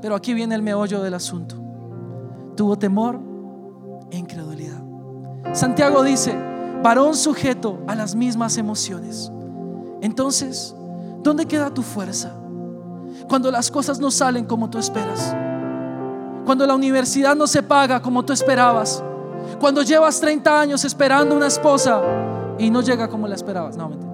pero 0.03 0.15
aquí 0.15 0.33
viene 0.33 0.53
el 0.53 0.61
meollo 0.61 1.01
del 1.01 1.13
asunto. 1.13 1.55
Tuvo 2.57 2.75
temor 2.75 3.21
e 4.11 4.17
incredulidad. 4.17 4.83
Santiago 5.53 6.03
dice, 6.03 6.35
varón 6.83 7.15
sujeto 7.15 7.79
a 7.87 7.95
las 7.95 8.13
mismas 8.13 8.57
emociones. 8.57 9.31
Entonces, 10.01 10.75
¿dónde 11.23 11.45
queda 11.45 11.73
tu 11.73 11.83
fuerza? 11.83 12.33
Cuando 13.29 13.49
las 13.49 13.71
cosas 13.71 13.97
no 13.97 14.11
salen 14.11 14.43
como 14.43 14.69
tú 14.69 14.77
esperas. 14.77 15.33
Cuando 16.43 16.67
la 16.67 16.75
universidad 16.75 17.33
no 17.33 17.47
se 17.47 17.63
paga 17.63 18.01
como 18.01 18.25
tú 18.25 18.33
esperabas. 18.33 19.01
Cuando 19.57 19.83
llevas 19.83 20.19
30 20.19 20.59
años 20.59 20.83
esperando 20.83 21.33
una 21.33 21.47
esposa 21.47 22.01
y 22.59 22.69
no 22.69 22.81
llega 22.81 23.07
como 23.07 23.25
la 23.25 23.35
esperabas. 23.35 23.77
No, 23.77 23.87
mentira. 23.87 24.11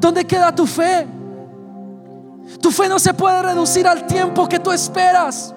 ¿Dónde 0.00 0.24
queda 0.26 0.52
tu 0.52 0.66
fe? 0.66 1.17
Tu 2.60 2.70
fe 2.70 2.88
no 2.88 2.98
se 2.98 3.14
puede 3.14 3.42
reducir 3.42 3.86
al 3.86 4.06
tiempo 4.06 4.48
que 4.48 4.58
tú 4.58 4.72
esperas. 4.72 5.54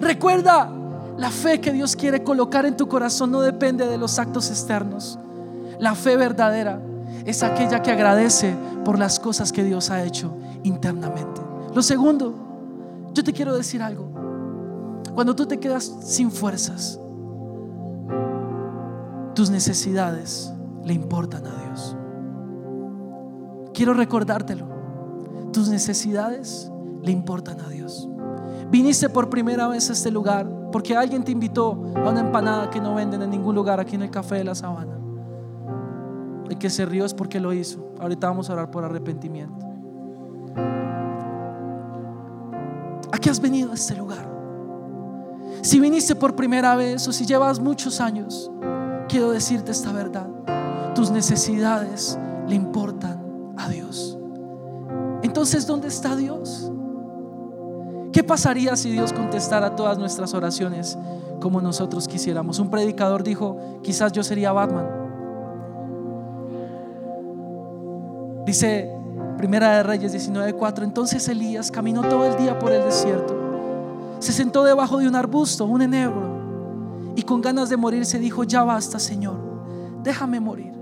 Recuerda, 0.00 0.70
la 1.16 1.30
fe 1.30 1.60
que 1.60 1.72
Dios 1.72 1.94
quiere 1.94 2.24
colocar 2.24 2.66
en 2.66 2.76
tu 2.76 2.88
corazón 2.88 3.30
no 3.30 3.40
depende 3.40 3.86
de 3.86 3.98
los 3.98 4.18
actos 4.18 4.50
externos. 4.50 5.18
La 5.78 5.94
fe 5.94 6.16
verdadera 6.16 6.80
es 7.24 7.42
aquella 7.42 7.82
que 7.82 7.92
agradece 7.92 8.54
por 8.84 8.98
las 8.98 9.20
cosas 9.20 9.52
que 9.52 9.62
Dios 9.62 9.90
ha 9.90 10.02
hecho 10.02 10.34
internamente. 10.62 11.40
Lo 11.74 11.82
segundo, 11.82 12.34
yo 13.12 13.22
te 13.22 13.32
quiero 13.32 13.56
decir 13.56 13.82
algo. 13.82 14.10
Cuando 15.14 15.36
tú 15.36 15.46
te 15.46 15.60
quedas 15.60 15.92
sin 16.02 16.30
fuerzas, 16.30 16.98
tus 19.34 19.50
necesidades 19.50 20.52
le 20.84 20.94
importan 20.94 21.46
a 21.46 21.54
Dios. 21.64 21.96
Quiero 23.72 23.94
recordártelo. 23.94 24.73
Tus 25.54 25.68
necesidades 25.68 26.68
le 27.00 27.12
importan 27.12 27.60
a 27.60 27.68
Dios. 27.68 28.08
Viniste 28.72 29.08
por 29.08 29.30
primera 29.30 29.68
vez 29.68 29.88
a 29.88 29.92
este 29.92 30.10
lugar 30.10 30.50
porque 30.72 30.96
alguien 30.96 31.22
te 31.22 31.30
invitó 31.30 31.80
a 31.94 32.10
una 32.10 32.22
empanada 32.22 32.68
que 32.70 32.80
no 32.80 32.96
venden 32.96 33.22
en 33.22 33.30
ningún 33.30 33.54
lugar 33.54 33.78
aquí 33.78 33.94
en 33.94 34.02
el 34.02 34.10
Café 34.10 34.34
de 34.34 34.42
la 34.42 34.56
Sabana. 34.56 34.98
El 36.50 36.58
que 36.58 36.68
se 36.68 36.84
rió 36.84 37.04
es 37.04 37.14
porque 37.14 37.38
lo 37.38 37.52
hizo. 37.52 37.94
Ahorita 38.00 38.26
vamos 38.26 38.50
a 38.50 38.54
orar 38.54 38.72
por 38.72 38.84
arrepentimiento. 38.84 39.64
¿A 43.12 43.18
qué 43.20 43.30
has 43.30 43.40
venido 43.40 43.70
a 43.70 43.74
este 43.74 43.94
lugar? 43.94 44.28
Si 45.62 45.78
viniste 45.78 46.16
por 46.16 46.34
primera 46.34 46.74
vez 46.74 47.06
o 47.06 47.12
si 47.12 47.26
llevas 47.26 47.60
muchos 47.60 48.00
años, 48.00 48.50
quiero 49.08 49.30
decirte 49.30 49.70
esta 49.70 49.92
verdad. 49.92 50.26
Tus 50.96 51.12
necesidades 51.12 52.18
le 52.48 52.56
importan 52.56 53.54
a 53.56 53.68
Dios. 53.68 54.13
Entonces, 55.44 55.66
¿dónde 55.66 55.88
está 55.88 56.16
Dios? 56.16 56.72
¿Qué 58.14 58.24
pasaría 58.24 58.74
si 58.76 58.90
Dios 58.90 59.12
contestara 59.12 59.76
todas 59.76 59.98
nuestras 59.98 60.32
oraciones 60.32 60.96
como 61.38 61.60
nosotros 61.60 62.08
quisiéramos? 62.08 62.58
Un 62.60 62.70
predicador 62.70 63.22
dijo, 63.22 63.58
quizás 63.82 64.10
yo 64.12 64.24
sería 64.24 64.52
Batman. 64.52 64.86
Dice 68.46 68.90
Primera 69.36 69.76
de 69.76 69.82
Reyes 69.82 70.14
19:4, 70.14 70.82
entonces 70.82 71.28
Elías 71.28 71.70
caminó 71.70 72.00
todo 72.00 72.24
el 72.24 72.38
día 72.38 72.58
por 72.58 72.72
el 72.72 72.82
desierto. 72.82 73.36
Se 74.20 74.32
sentó 74.32 74.64
debajo 74.64 74.96
de 74.96 75.08
un 75.08 75.14
arbusto, 75.14 75.66
un 75.66 75.82
enebro, 75.82 77.12
y 77.16 77.22
con 77.22 77.42
ganas 77.42 77.68
de 77.68 77.76
morir 77.76 78.06
se 78.06 78.18
dijo, 78.18 78.44
ya 78.44 78.64
basta, 78.64 78.98
Señor, 78.98 79.36
déjame 80.02 80.40
morir, 80.40 80.72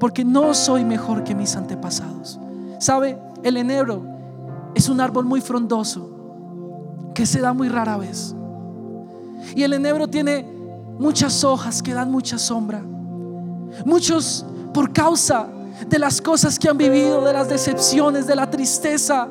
porque 0.00 0.24
no 0.24 0.54
soy 0.54 0.82
mejor 0.82 1.24
que 1.24 1.34
mis 1.34 1.54
antepasados. 1.56 2.40
¿Sabe? 2.78 3.18
El 3.42 3.56
enebro 3.56 4.02
es 4.74 4.88
un 4.88 5.00
árbol 5.00 5.24
muy 5.24 5.40
frondoso 5.40 6.10
que 7.14 7.26
se 7.26 7.40
da 7.40 7.52
muy 7.52 7.68
rara 7.68 7.96
vez. 7.96 8.34
Y 9.54 9.62
el 9.62 9.72
enebro 9.72 10.08
tiene 10.08 10.46
muchas 10.98 11.42
hojas 11.44 11.82
que 11.82 11.92
dan 11.92 12.10
mucha 12.10 12.38
sombra. 12.38 12.82
Muchos 13.84 14.46
por 14.72 14.92
causa 14.92 15.48
de 15.86 15.98
las 15.98 16.20
cosas 16.20 16.58
que 16.58 16.68
han 16.68 16.78
vivido, 16.78 17.24
de 17.24 17.32
las 17.32 17.48
decepciones, 17.48 18.26
de 18.26 18.36
la 18.36 18.48
tristeza, 18.48 19.26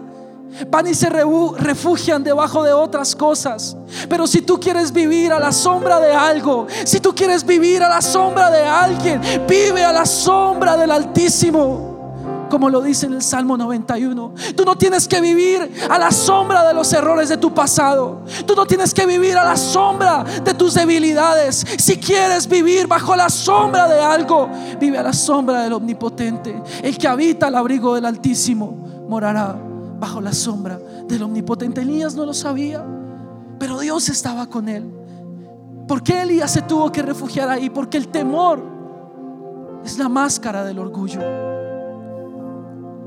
van 0.70 0.88
y 0.88 0.94
se 0.94 1.10
refugian 1.10 2.24
debajo 2.24 2.64
de 2.64 2.74
otras 2.74 3.16
cosas. 3.16 3.78
Pero 4.10 4.28
si 4.28 4.42
tú 4.42 4.60
quieres 4.60 4.92
vivir 4.92 5.32
a 5.32 5.40
la 5.40 5.52
sombra 5.52 6.00
de 6.00 6.12
algo, 6.12 6.68
si 6.84 7.00
tú 7.00 7.16
quieres 7.16 7.46
vivir 7.46 7.82
a 7.82 7.90
la 7.90 8.02
sombra 8.02 8.52
de 8.52 8.64
alguien, 8.64 9.22
vive 9.48 9.84
a 9.84 9.94
la 9.94 10.06
sombra 10.06 10.76
del 10.76 10.92
Altísimo 10.92 11.91
como 12.52 12.70
lo 12.70 12.82
dice 12.82 13.06
en 13.06 13.14
el 13.14 13.22
Salmo 13.22 13.58
91. 13.58 14.34
Tú 14.56 14.66
no 14.66 14.78
tienes 14.78 15.08
que 15.08 15.22
vivir 15.22 15.72
a 15.90 15.98
la 15.98 16.12
sombra 16.12 16.68
de 16.68 16.74
los 16.74 16.92
errores 16.92 17.30
de 17.30 17.38
tu 17.38 17.54
pasado. 17.54 18.24
Tú 18.46 18.56
no 18.56 18.66
tienes 18.66 18.94
que 18.94 19.06
vivir 19.06 19.38
a 19.38 19.46
la 19.46 19.56
sombra 19.56 20.26
de 20.44 20.54
tus 20.54 20.74
debilidades. 20.74 21.66
Si 21.78 21.98
quieres 21.98 22.48
vivir 22.48 22.88
bajo 22.88 23.16
la 23.16 23.30
sombra 23.30 23.88
de 23.88 24.02
algo, 24.02 24.50
vive 24.80 24.98
a 24.98 25.04
la 25.04 25.14
sombra 25.14 25.64
del 25.64 25.72
Omnipotente. 25.72 26.62
El 26.84 26.98
que 26.98 27.08
habita 27.08 27.48
al 27.48 27.56
abrigo 27.56 27.96
del 27.96 28.06
Altísimo 28.06 29.06
morará 29.08 29.56
bajo 29.98 30.20
la 30.20 30.34
sombra 30.34 30.78
del 31.08 31.24
Omnipotente. 31.24 31.82
Elías 31.82 32.16
no 32.16 32.26
lo 32.26 32.34
sabía, 32.34 32.86
pero 33.60 33.80
Dios 33.80 34.10
estaba 34.10 34.48
con 34.48 34.68
él. 34.68 34.92
¿Por 35.88 36.04
qué 36.04 36.24
Elías 36.24 36.52
se 36.52 36.64
tuvo 36.64 36.92
que 36.92 37.02
refugiar 37.02 37.50
ahí? 37.50 37.70
Porque 37.70 37.98
el 37.98 38.10
temor 38.10 38.62
es 39.86 39.98
la 39.98 40.10
máscara 40.10 40.66
del 40.66 40.80
orgullo. 40.80 41.51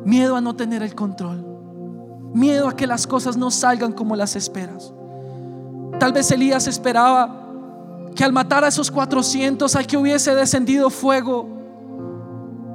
Miedo 0.04 0.36
a 0.36 0.40
no 0.40 0.54
tener 0.54 0.82
el 0.82 0.94
control. 0.94 1.44
Miedo 2.34 2.68
a 2.68 2.76
que 2.76 2.86
las 2.86 3.06
cosas 3.06 3.36
no 3.36 3.50
salgan 3.50 3.92
como 3.92 4.16
las 4.16 4.36
esperas. 4.36 4.92
Tal 5.98 6.12
vez 6.12 6.30
Elías 6.30 6.66
esperaba 6.66 7.42
que 8.14 8.24
al 8.24 8.32
matar 8.32 8.64
a 8.64 8.68
esos 8.68 8.90
400, 8.90 9.74
al 9.76 9.86
que 9.86 9.96
hubiese 9.96 10.34
descendido 10.34 10.90
fuego, 10.90 11.48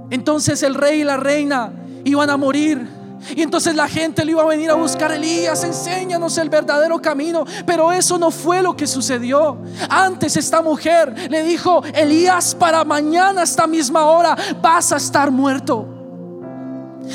entonces 0.10 0.64
el 0.64 0.76
rey 0.76 1.02
y 1.02 1.04
la 1.04 1.18
reina 1.18 1.72
iban 2.04 2.30
a 2.30 2.38
morir. 2.38 3.00
Y 3.36 3.42
entonces 3.42 3.76
la 3.76 3.88
gente 3.88 4.24
le 4.24 4.32
iba 4.32 4.42
a 4.42 4.46
venir 4.46 4.70
a 4.72 4.76
buscar, 4.76 5.12
Elías, 5.12 5.64
enséñanos 5.64 6.38
el 6.38 6.50
verdadero 6.50 7.02
camino. 7.02 7.44
Pero 7.66 7.92
eso 7.92 8.18
no 8.18 8.32
fue 8.32 8.62
lo 8.62 8.76
que 8.76 8.88
sucedió. 8.88 9.58
Antes 9.90 10.38
esta 10.38 10.62
mujer 10.62 11.30
le 11.30 11.44
dijo, 11.44 11.84
Elías, 11.94 12.56
para 12.56 12.84
mañana, 12.86 13.44
esta 13.44 13.68
misma 13.68 14.06
hora, 14.06 14.38
vas 14.62 14.94
a 14.94 14.98
estar 14.98 15.30
muerto. 15.32 15.99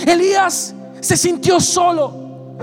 Elías 0.07 0.75
se 1.01 1.17
sintió 1.17 1.61
solo, 1.61 2.13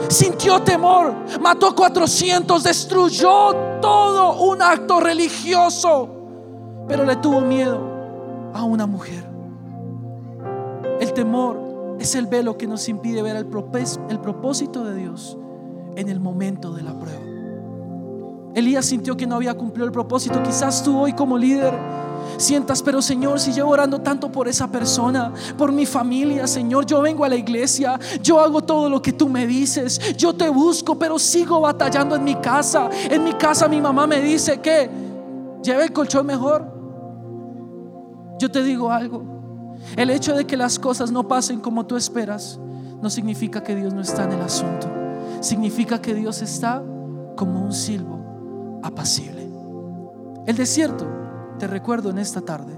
sintió 0.09 0.61
temor, 0.61 1.13
mató 1.39 1.75
400, 1.75 2.63
destruyó 2.63 3.55
todo 3.81 4.41
un 4.43 4.61
acto 4.61 4.99
religioso, 4.99 6.09
pero 6.87 7.05
le 7.05 7.15
tuvo 7.17 7.41
miedo 7.41 7.79
a 8.53 8.63
una 8.63 8.85
mujer. 8.85 9.23
El 10.99 11.13
temor 11.13 11.97
es 11.99 12.15
el 12.15 12.27
velo 12.27 12.57
que 12.57 12.67
nos 12.67 12.87
impide 12.89 13.21
ver 13.21 13.35
el, 13.35 13.45
propósito 13.45 14.83
de 14.83 14.95
Dios 14.95 15.37
en 15.95 16.09
el 16.09 16.19
momento 16.19 16.71
de 16.71 16.81
la 16.83 16.97
prueba. 16.97 17.21
Elías 18.53 18.85
sintió 18.85 19.15
que 19.15 19.25
no 19.25 19.35
había 19.35 19.53
cumplido 19.53 19.85
el 19.85 19.91
propósito. 19.91 20.41
Quizás 20.43 20.83
tú 20.83 20.99
hoy 20.99 21.13
como 21.13 21.37
líder 21.37 21.73
sientas, 22.41 22.81
pero 22.81 23.01
Señor, 23.01 23.39
si 23.39 23.53
llevo 23.53 23.71
orando 23.71 23.99
tanto 23.99 24.31
por 24.31 24.47
esa 24.47 24.67
persona, 24.67 25.33
por 25.57 25.71
mi 25.71 25.85
familia, 25.85 26.47
Señor, 26.47 26.85
yo 26.85 27.01
vengo 27.01 27.23
a 27.23 27.29
la 27.29 27.35
iglesia, 27.35 27.99
yo 28.21 28.39
hago 28.39 28.61
todo 28.61 28.89
lo 28.89 29.01
que 29.01 29.13
tú 29.13 29.29
me 29.29 29.47
dices, 29.47 30.15
yo 30.17 30.33
te 30.33 30.49
busco, 30.49 30.97
pero 30.97 31.17
sigo 31.19 31.61
batallando 31.61 32.15
en 32.15 32.23
mi 32.23 32.35
casa. 32.35 32.89
En 33.09 33.23
mi 33.23 33.33
casa 33.33 33.67
mi 33.67 33.79
mamá 33.79 34.07
me 34.07 34.21
dice 34.21 34.59
que 34.59 34.89
lleve 35.63 35.83
el 35.83 35.93
colchón 35.93 36.25
mejor. 36.25 36.65
Yo 38.39 38.49
te 38.49 38.63
digo 38.63 38.91
algo, 38.91 39.23
el 39.95 40.09
hecho 40.09 40.35
de 40.35 40.45
que 40.45 40.57
las 40.57 40.79
cosas 40.79 41.11
no 41.11 41.27
pasen 41.27 41.59
como 41.59 41.85
tú 41.85 41.95
esperas, 41.95 42.59
no 43.01 43.09
significa 43.09 43.63
que 43.63 43.75
Dios 43.75 43.93
no 43.93 44.01
está 44.01 44.23
en 44.23 44.33
el 44.33 44.41
asunto. 44.41 44.87
Significa 45.41 46.01
que 46.01 46.13
Dios 46.13 46.41
está 46.41 46.83
como 47.35 47.63
un 47.63 47.71
silbo 47.71 48.79
apacible. 48.83 49.47
El 50.47 50.55
desierto 50.55 51.20
te 51.61 51.67
recuerdo 51.67 52.09
en 52.09 52.17
esta 52.17 52.41
tarde, 52.41 52.73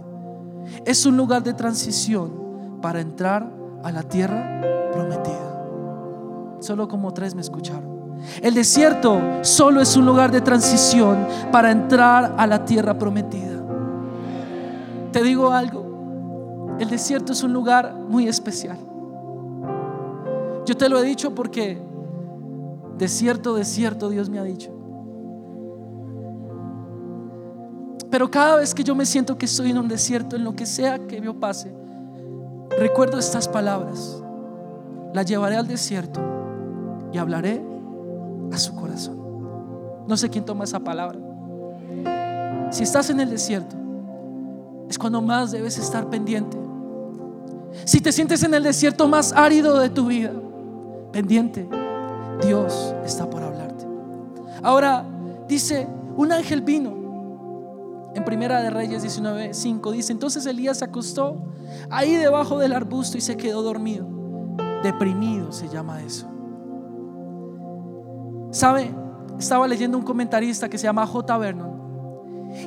es 0.84 1.06
un 1.06 1.16
lugar 1.16 1.42
de 1.42 1.54
transición 1.54 2.80
para 2.82 3.00
entrar 3.00 3.50
a 3.82 3.94
la 3.94 4.04
tierra 4.04 4.60
prometida. 4.92 6.58
Solo 6.60 6.90
como 6.90 7.14
tres 7.14 7.34
me 7.34 7.40
escucharon. 7.40 8.20
El 8.42 8.54
desierto 8.54 9.22
solo 9.42 9.80
es 9.80 9.96
un 9.96 10.06
lugar 10.06 10.34
de 10.34 10.42
transición 10.42 11.26
para 11.50 11.72
entrar 11.72 12.36
a 12.38 12.46
la 12.46 12.66
tierra 12.66 13.00
prometida. 13.00 13.64
Te 15.14 15.24
digo 15.24 15.52
algo, 15.52 16.76
el 16.78 16.90
desierto 16.90 17.32
es 17.32 17.42
un 17.42 17.54
lugar 17.54 17.96
muy 18.10 18.28
especial. 18.28 18.80
Yo 20.66 20.76
te 20.76 20.90
lo 20.90 21.00
he 21.00 21.04
dicho 21.04 21.34
porque 21.34 21.82
desierto, 22.98 23.56
desierto 23.56 24.10
Dios 24.10 24.30
me 24.30 24.40
ha 24.40 24.44
dicho. 24.44 24.83
Pero 28.14 28.30
cada 28.30 28.58
vez 28.58 28.76
que 28.76 28.84
yo 28.84 28.94
me 28.94 29.08
siento 29.08 29.40
que 29.40 29.48
estoy 29.48 29.72
en 29.72 29.80
un 29.80 29.88
desierto, 29.88 30.36
en 30.36 30.44
lo 30.44 30.56
que 30.56 30.68
sea 30.68 31.00
que 31.00 31.20
yo 31.20 31.34
pase, 31.34 31.74
recuerdo 32.78 33.18
estas 33.18 33.48
palabras. 33.48 34.22
La 35.16 35.24
llevaré 35.24 35.56
al 35.56 35.68
desierto 35.68 36.22
y 37.12 37.18
hablaré 37.18 37.66
a 38.52 38.58
su 38.60 38.76
corazón. 38.76 39.18
No 40.08 40.16
sé 40.16 40.30
quién 40.30 40.46
toma 40.46 40.66
esa 40.66 40.80
palabra. 40.80 41.18
Si 42.70 42.84
estás 42.84 43.10
en 43.10 43.20
el 43.20 43.32
desierto, 43.32 43.76
es 44.88 45.00
cuando 45.00 45.20
más 45.20 45.50
debes 45.50 45.80
estar 45.80 46.08
pendiente. 46.08 46.56
Si 47.84 48.00
te 48.00 48.12
sientes 48.12 48.44
en 48.44 48.54
el 48.54 48.62
desierto 48.62 49.08
más 49.08 49.34
árido 49.34 49.80
de 49.80 49.90
tu 49.90 50.06
vida, 50.06 50.34
pendiente, 51.12 51.68
Dios 52.46 52.94
está 53.04 53.28
por 53.28 53.42
hablarte. 53.42 53.88
Ahora 54.62 55.04
dice, 55.48 55.88
un 56.16 56.32
ángel 56.32 56.62
vino 56.62 57.03
en 58.16 58.26
Primera 58.26 58.62
de 58.62 58.70
Reyes 58.70 59.04
19:5 59.04 59.92
dice, 59.92 60.12
entonces 60.12 60.46
Elías 60.46 60.80
se 60.80 60.86
acostó 60.86 61.42
ahí 61.90 62.16
debajo 62.16 62.60
del 62.60 62.74
arbusto 62.74 63.18
y 63.18 63.22
se 63.22 63.38
quedó 63.38 63.64
dormido. 63.64 64.08
Deprimido 64.84 65.52
se 65.52 65.68
llama 65.70 66.02
eso. 66.02 66.28
¿Sabe? 68.52 68.94
Estaba 69.40 69.68
leyendo 69.68 69.98
un 69.98 70.04
comentarista 70.04 70.70
que 70.70 70.78
se 70.78 70.84
llama 70.84 71.08
J. 71.08 71.38
Vernon. 71.38 71.74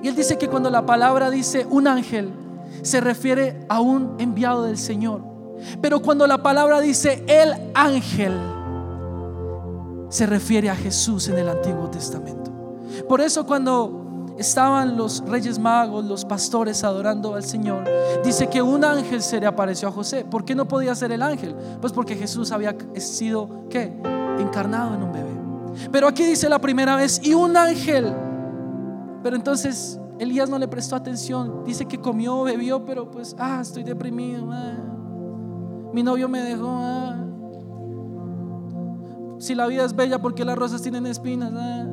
Y 0.02 0.08
él 0.08 0.16
dice 0.16 0.36
que 0.36 0.48
cuando 0.48 0.68
la 0.68 0.84
palabra 0.84 1.30
dice 1.30 1.66
un 1.70 1.86
ángel, 1.86 2.32
se 2.82 3.00
refiere 3.00 3.64
a 3.68 3.80
un 3.80 4.16
enviado 4.18 4.64
del 4.64 4.78
Señor. 4.78 5.22
Pero 5.80 6.02
cuando 6.02 6.26
la 6.26 6.42
palabra 6.42 6.80
dice 6.80 7.24
el 7.28 7.54
ángel, 7.74 8.32
se 10.08 10.26
refiere 10.26 10.70
a 10.70 10.76
Jesús 10.76 11.28
en 11.28 11.38
el 11.38 11.48
Antiguo 11.48 11.88
Testamento. 11.88 12.50
Por 13.08 13.20
eso 13.20 13.46
cuando 13.46 14.05
estaban 14.38 14.96
los 14.96 15.22
reyes 15.26 15.58
magos, 15.58 16.04
los 16.04 16.24
pastores 16.24 16.84
adorando 16.84 17.34
al 17.34 17.44
Señor, 17.44 17.84
dice 18.24 18.48
que 18.48 18.62
un 18.62 18.84
ángel 18.84 19.22
se 19.22 19.40
le 19.40 19.46
apareció 19.46 19.88
a 19.88 19.92
José. 19.92 20.24
¿Por 20.24 20.44
qué 20.44 20.54
no 20.54 20.68
podía 20.68 20.94
ser 20.94 21.12
el 21.12 21.22
ángel? 21.22 21.54
Pues 21.80 21.92
porque 21.92 22.14
Jesús 22.16 22.52
había 22.52 22.76
sido, 22.96 23.66
¿qué? 23.70 23.92
Encarnado 24.38 24.94
en 24.94 25.02
un 25.02 25.12
bebé. 25.12 25.36
Pero 25.90 26.08
aquí 26.08 26.24
dice 26.24 26.48
la 26.48 26.60
primera 26.60 26.96
vez, 26.96 27.20
y 27.22 27.34
un 27.34 27.56
ángel. 27.56 28.14
Pero 29.22 29.36
entonces 29.36 29.98
Elías 30.18 30.48
no 30.48 30.58
le 30.58 30.68
prestó 30.68 30.96
atención. 30.96 31.64
Dice 31.64 31.86
que 31.86 31.98
comió, 31.98 32.42
bebió, 32.42 32.84
pero 32.84 33.10
pues, 33.10 33.34
ah, 33.38 33.58
estoy 33.60 33.82
deprimido. 33.82 34.50
Ah. 34.52 34.74
Mi 35.92 36.02
novio 36.02 36.28
me 36.28 36.40
dejó. 36.42 36.68
Ah. 36.68 37.16
Si 39.38 39.54
la 39.54 39.66
vida 39.66 39.84
es 39.84 39.94
bella, 39.94 40.18
porque 40.20 40.44
las 40.44 40.56
rosas 40.56 40.80
tienen 40.80 41.06
espinas? 41.06 41.52
Ah. 41.54 41.86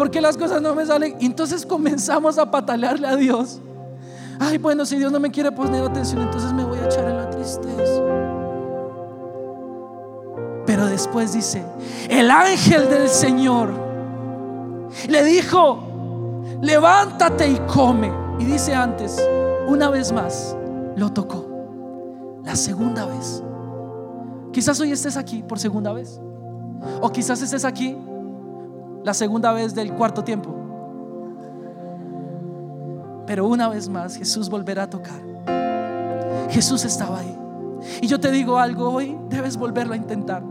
Porque 0.00 0.22
las 0.22 0.38
cosas 0.38 0.62
no 0.62 0.74
me 0.74 0.86
salen? 0.86 1.14
Y 1.20 1.26
entonces 1.26 1.66
comenzamos 1.66 2.38
a 2.38 2.50
patalearle 2.50 3.06
a 3.06 3.16
Dios. 3.16 3.60
Ay, 4.38 4.56
bueno, 4.56 4.86
si 4.86 4.96
Dios 4.96 5.12
no 5.12 5.20
me 5.20 5.30
quiere 5.30 5.52
poner 5.52 5.84
atención, 5.84 6.22
entonces 6.22 6.54
me 6.54 6.64
voy 6.64 6.78
a 6.78 6.86
echar 6.86 7.06
en 7.06 7.18
la 7.18 7.28
tristeza. 7.28 8.02
Pero 10.64 10.86
después 10.86 11.34
dice, 11.34 11.62
el 12.08 12.30
ángel 12.30 12.88
del 12.88 13.10
Señor 13.10 13.74
le 15.06 15.22
dijo, 15.22 15.82
levántate 16.62 17.48
y 17.50 17.58
come. 17.70 18.10
Y 18.38 18.46
dice 18.46 18.74
antes, 18.74 19.22
una 19.68 19.90
vez 19.90 20.12
más, 20.12 20.56
lo 20.96 21.12
tocó. 21.12 22.40
La 22.42 22.56
segunda 22.56 23.04
vez. 23.04 23.42
Quizás 24.50 24.80
hoy 24.80 24.92
estés 24.92 25.18
aquí 25.18 25.42
por 25.42 25.58
segunda 25.58 25.92
vez. 25.92 26.18
O 27.02 27.12
quizás 27.12 27.42
estés 27.42 27.66
aquí 27.66 27.98
la 29.04 29.14
segunda 29.14 29.52
vez 29.52 29.74
del 29.74 29.92
cuarto 29.94 30.24
tiempo. 30.24 30.54
Pero 33.26 33.46
una 33.46 33.68
vez 33.68 33.88
más 33.88 34.16
Jesús 34.16 34.48
volverá 34.50 34.84
a 34.84 34.90
tocar. 34.90 35.20
Jesús 36.50 36.84
estaba 36.84 37.20
ahí. 37.20 37.38
Y 38.02 38.06
yo 38.06 38.20
te 38.20 38.30
digo 38.30 38.58
algo, 38.58 38.90
hoy 38.90 39.16
debes 39.28 39.56
volverlo 39.56 39.94
a 39.94 39.96
intentar. 39.96 40.42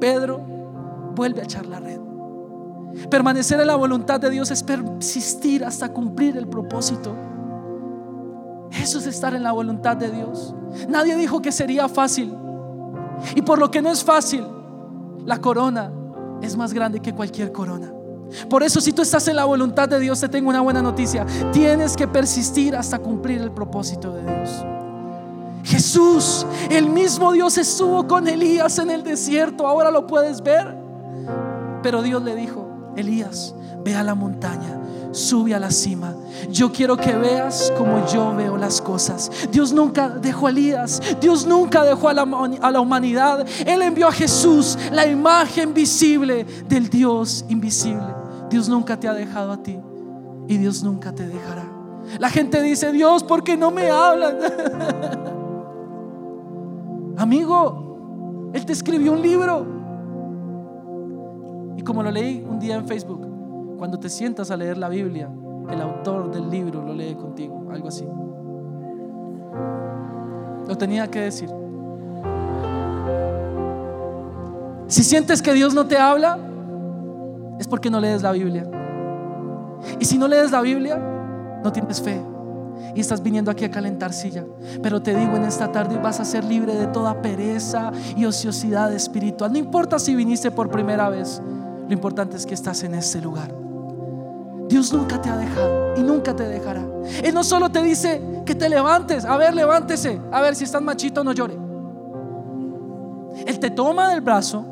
Pedro 0.00 0.40
vuelve 1.14 1.40
a 1.40 1.44
echar 1.44 1.66
la 1.66 1.80
red. 1.80 2.00
Permanecer 3.10 3.60
en 3.60 3.66
la 3.66 3.76
voluntad 3.76 4.20
de 4.20 4.30
Dios 4.30 4.50
es 4.50 4.62
persistir 4.62 5.64
hasta 5.64 5.92
cumplir 5.92 6.36
el 6.36 6.46
propósito. 6.46 7.14
Eso 8.70 8.98
es 8.98 9.06
estar 9.06 9.34
en 9.34 9.42
la 9.42 9.52
voluntad 9.52 9.96
de 9.96 10.10
Dios. 10.10 10.54
Nadie 10.88 11.16
dijo 11.16 11.42
que 11.42 11.52
sería 11.52 11.88
fácil. 11.88 12.36
Y 13.34 13.42
por 13.42 13.58
lo 13.58 13.70
que 13.70 13.82
no 13.82 13.90
es 13.90 14.02
fácil, 14.02 14.46
la 15.24 15.38
corona 15.38 15.92
es 16.42 16.56
más 16.56 16.72
grande 16.72 17.00
que 17.00 17.14
cualquier 17.14 17.52
corona. 17.52 17.92
Por 18.48 18.62
eso 18.62 18.80
si 18.80 18.92
tú 18.92 19.02
estás 19.02 19.28
en 19.28 19.36
la 19.36 19.44
voluntad 19.44 19.88
de 19.88 19.98
Dios, 20.00 20.20
te 20.20 20.28
tengo 20.28 20.48
una 20.50 20.60
buena 20.60 20.82
noticia. 20.82 21.26
Tienes 21.52 21.96
que 21.96 22.08
persistir 22.08 22.74
hasta 22.74 22.98
cumplir 22.98 23.40
el 23.40 23.50
propósito 23.50 24.12
de 24.12 24.22
Dios. 24.22 24.64
Jesús, 25.64 26.46
el 26.70 26.88
mismo 26.88 27.32
Dios 27.32 27.56
estuvo 27.56 28.06
con 28.08 28.26
Elías 28.26 28.78
en 28.78 28.90
el 28.90 29.04
desierto, 29.04 29.66
ahora 29.66 29.90
lo 29.90 30.06
puedes 30.06 30.42
ver. 30.42 30.76
Pero 31.82 32.02
Dios 32.02 32.22
le 32.22 32.34
dijo, 32.34 32.68
Elías, 32.96 33.54
ve 33.84 33.94
a 33.94 34.02
la 34.02 34.14
montaña 34.14 34.81
sube 35.12 35.54
a 35.54 35.60
la 35.60 35.70
cima. 35.70 36.14
Yo 36.50 36.72
quiero 36.72 36.96
que 36.96 37.14
veas 37.14 37.72
como 37.76 38.04
yo 38.06 38.34
veo 38.34 38.56
las 38.56 38.80
cosas. 38.80 39.30
Dios 39.50 39.72
nunca 39.72 40.08
dejó 40.08 40.48
a 40.48 40.50
Elías, 40.50 41.00
Dios 41.20 41.46
nunca 41.46 41.84
dejó 41.84 42.08
a 42.08 42.14
la, 42.14 42.80
humanidad. 42.80 43.46
Él 43.64 43.82
envió 43.82 44.08
a 44.08 44.12
Jesús, 44.12 44.76
la 44.90 45.06
imagen 45.06 45.72
visible 45.72 46.44
del 46.68 46.88
Dios 46.88 47.44
invisible. 47.48 48.06
Dios 48.50 48.68
nunca 48.68 48.98
te 48.98 49.08
ha 49.08 49.14
dejado 49.14 49.52
a 49.52 49.62
ti 49.62 49.78
y 50.48 50.58
Dios 50.58 50.82
nunca 50.82 51.14
te 51.14 51.26
dejará. 51.26 51.64
La 52.18 52.28
gente 52.28 52.60
dice, 52.60 52.92
Dios, 52.92 53.22
¿por 53.22 53.44
qué 53.44 53.56
no 53.56 53.70
me 53.70 53.90
hablan? 53.90 54.36
Amigo, 57.16 58.50
Él 58.52 58.66
te 58.66 58.72
escribió 58.72 59.12
un 59.12 59.22
libro. 59.22 59.66
Y 61.76 61.82
como 61.82 62.02
lo 62.02 62.10
leí 62.10 62.44
un 62.48 62.58
día 62.58 62.74
en 62.74 62.86
Facebook, 62.86 63.31
cuando 63.82 63.98
te 63.98 64.08
sientas 64.08 64.52
a 64.52 64.56
leer 64.56 64.78
la 64.78 64.88
Biblia, 64.88 65.28
el 65.68 65.80
autor 65.80 66.30
del 66.30 66.48
libro 66.48 66.84
lo 66.84 66.94
lee 66.94 67.16
contigo, 67.16 67.66
algo 67.68 67.88
así. 67.88 68.06
Lo 70.68 70.78
tenía 70.78 71.08
que 71.08 71.22
decir. 71.22 71.50
Si 74.86 75.02
sientes 75.02 75.42
que 75.42 75.52
Dios 75.52 75.74
no 75.74 75.84
te 75.88 75.98
habla, 75.98 76.38
es 77.58 77.66
porque 77.66 77.90
no 77.90 77.98
lees 77.98 78.22
la 78.22 78.30
Biblia. 78.30 78.70
Y 79.98 80.04
si 80.04 80.16
no 80.16 80.28
lees 80.28 80.52
la 80.52 80.60
Biblia, 80.60 80.96
no 81.64 81.72
tienes 81.72 82.00
fe. 82.00 82.22
Y 82.94 83.00
estás 83.00 83.20
viniendo 83.20 83.50
aquí 83.50 83.64
a 83.64 83.70
calentar 83.72 84.12
silla. 84.12 84.44
Pero 84.80 85.02
te 85.02 85.12
digo 85.12 85.34
en 85.34 85.42
esta 85.42 85.72
tarde, 85.72 85.98
vas 85.98 86.20
a 86.20 86.24
ser 86.24 86.44
libre 86.44 86.76
de 86.76 86.86
toda 86.86 87.20
pereza 87.20 87.90
y 88.16 88.26
ociosidad 88.26 88.92
espiritual. 88.92 89.50
No 89.50 89.58
importa 89.58 89.98
si 89.98 90.14
viniste 90.14 90.52
por 90.52 90.70
primera 90.70 91.08
vez, 91.08 91.42
lo 91.88 91.92
importante 91.92 92.36
es 92.36 92.46
que 92.46 92.54
estás 92.54 92.84
en 92.84 92.94
este 92.94 93.20
lugar. 93.20 93.61
Dios 94.72 94.90
nunca 94.90 95.20
te 95.20 95.28
ha 95.28 95.36
dejado 95.36 95.94
y 95.98 96.02
nunca 96.02 96.34
te 96.34 96.48
dejará. 96.48 96.82
Él 97.22 97.34
no 97.34 97.44
solo 97.44 97.68
te 97.68 97.82
dice 97.82 98.22
que 98.46 98.54
te 98.54 98.70
levantes, 98.70 99.26
a 99.26 99.36
ver, 99.36 99.52
levántese, 99.52 100.18
a 100.32 100.40
ver 100.40 100.56
si 100.56 100.64
estás 100.64 100.80
machito, 100.80 101.22
no 101.22 101.32
llore. 101.32 101.58
Él 103.46 103.58
te 103.58 103.68
toma 103.68 104.08
del 104.08 104.22
brazo, 104.22 104.64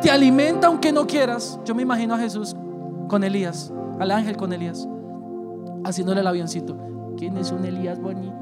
te 0.00 0.10
alimenta 0.10 0.68
aunque 0.68 0.90
no 0.90 1.06
quieras. 1.06 1.60
Yo 1.66 1.74
me 1.74 1.82
imagino 1.82 2.14
a 2.14 2.18
Jesús 2.18 2.56
con 3.08 3.24
Elías, 3.24 3.70
al 4.00 4.10
ángel 4.10 4.38
con 4.38 4.54
Elías, 4.54 4.88
haciéndole 5.84 6.22
el 6.22 6.26
avioncito. 6.28 6.74
¿Quién 7.18 7.36
es 7.36 7.52
un 7.52 7.62
Elías 7.66 8.00
bonito? 8.00 8.34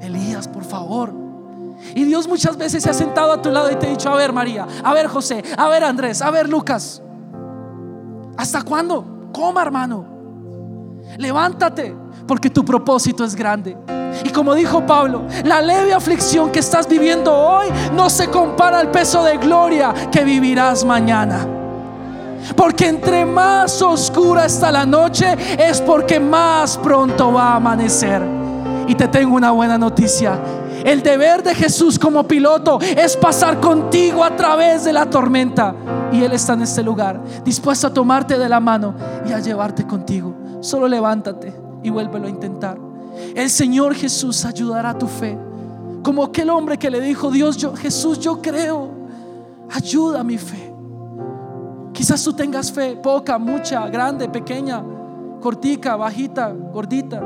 Elías, 0.00 0.48
por 0.48 0.64
favor. 0.64 1.12
Y 1.94 2.04
Dios 2.04 2.26
muchas 2.26 2.56
veces 2.56 2.82
se 2.82 2.88
ha 2.88 2.94
sentado 2.94 3.32
a 3.32 3.42
tu 3.42 3.50
lado 3.50 3.70
y 3.70 3.76
te 3.76 3.86
ha 3.86 3.90
dicho, 3.90 4.08
a 4.08 4.16
ver 4.16 4.32
María, 4.32 4.66
a 4.82 4.94
ver 4.94 5.08
José, 5.08 5.44
a 5.58 5.68
ver 5.68 5.84
Andrés, 5.84 6.22
a 6.22 6.30
ver 6.30 6.48
Lucas. 6.48 7.02
¿Hasta 8.42 8.62
cuándo? 8.62 9.04
Coma, 9.32 9.62
hermano. 9.62 10.04
Levántate, 11.16 11.94
porque 12.26 12.50
tu 12.50 12.64
propósito 12.64 13.24
es 13.24 13.36
grande. 13.36 13.76
Y 14.24 14.30
como 14.30 14.52
dijo 14.56 14.84
Pablo, 14.84 15.28
la 15.44 15.62
leve 15.62 15.94
aflicción 15.94 16.50
que 16.50 16.58
estás 16.58 16.88
viviendo 16.88 17.32
hoy 17.32 17.68
no 17.94 18.10
se 18.10 18.26
compara 18.26 18.80
al 18.80 18.90
peso 18.90 19.22
de 19.22 19.36
gloria 19.36 19.94
que 20.10 20.24
vivirás 20.24 20.84
mañana. 20.84 21.46
Porque 22.56 22.88
entre 22.88 23.24
más 23.24 23.80
oscura 23.80 24.46
está 24.46 24.72
la 24.72 24.86
noche 24.86 25.36
es 25.56 25.80
porque 25.80 26.18
más 26.18 26.76
pronto 26.78 27.32
va 27.32 27.52
a 27.52 27.56
amanecer. 27.56 28.20
Y 28.88 28.96
te 28.96 29.06
tengo 29.06 29.36
una 29.36 29.52
buena 29.52 29.78
noticia. 29.78 30.36
El 30.84 31.00
deber 31.04 31.44
de 31.44 31.54
Jesús 31.54 31.96
como 31.96 32.26
piloto 32.26 32.80
es 32.80 33.16
pasar 33.16 33.60
contigo 33.60 34.24
a 34.24 34.34
través 34.34 34.82
de 34.82 34.92
la 34.92 35.08
tormenta. 35.08 35.76
Y 36.12 36.22
Él 36.22 36.32
está 36.32 36.52
en 36.52 36.62
este 36.62 36.82
lugar, 36.82 37.20
dispuesto 37.44 37.86
a 37.86 37.94
tomarte 37.94 38.38
de 38.38 38.48
la 38.48 38.60
mano 38.60 38.94
y 39.26 39.32
a 39.32 39.40
llevarte 39.40 39.86
contigo. 39.86 40.34
Solo 40.60 40.86
levántate 40.86 41.52
y 41.82 41.90
vuélvelo 41.90 42.26
a 42.26 42.30
intentar. 42.30 42.78
El 43.34 43.50
Señor 43.50 43.94
Jesús 43.94 44.44
ayudará 44.44 44.96
tu 44.96 45.06
fe. 45.06 45.38
Como 46.02 46.24
aquel 46.24 46.50
hombre 46.50 46.78
que 46.78 46.90
le 46.90 47.00
dijo, 47.00 47.30
Dios, 47.30 47.58
Jesús, 47.78 48.18
yo 48.18 48.40
creo. 48.40 48.90
Ayuda 49.70 50.20
a 50.20 50.24
mi 50.24 50.36
fe. 50.36 50.72
Quizás 51.92 52.22
tú 52.22 52.32
tengas 52.32 52.72
fe, 52.72 52.96
poca, 52.96 53.38
mucha, 53.38 53.88
grande, 53.88 54.28
pequeña, 54.28 54.82
cortica, 55.40 55.96
bajita, 55.96 56.48
gordita. 56.48 57.20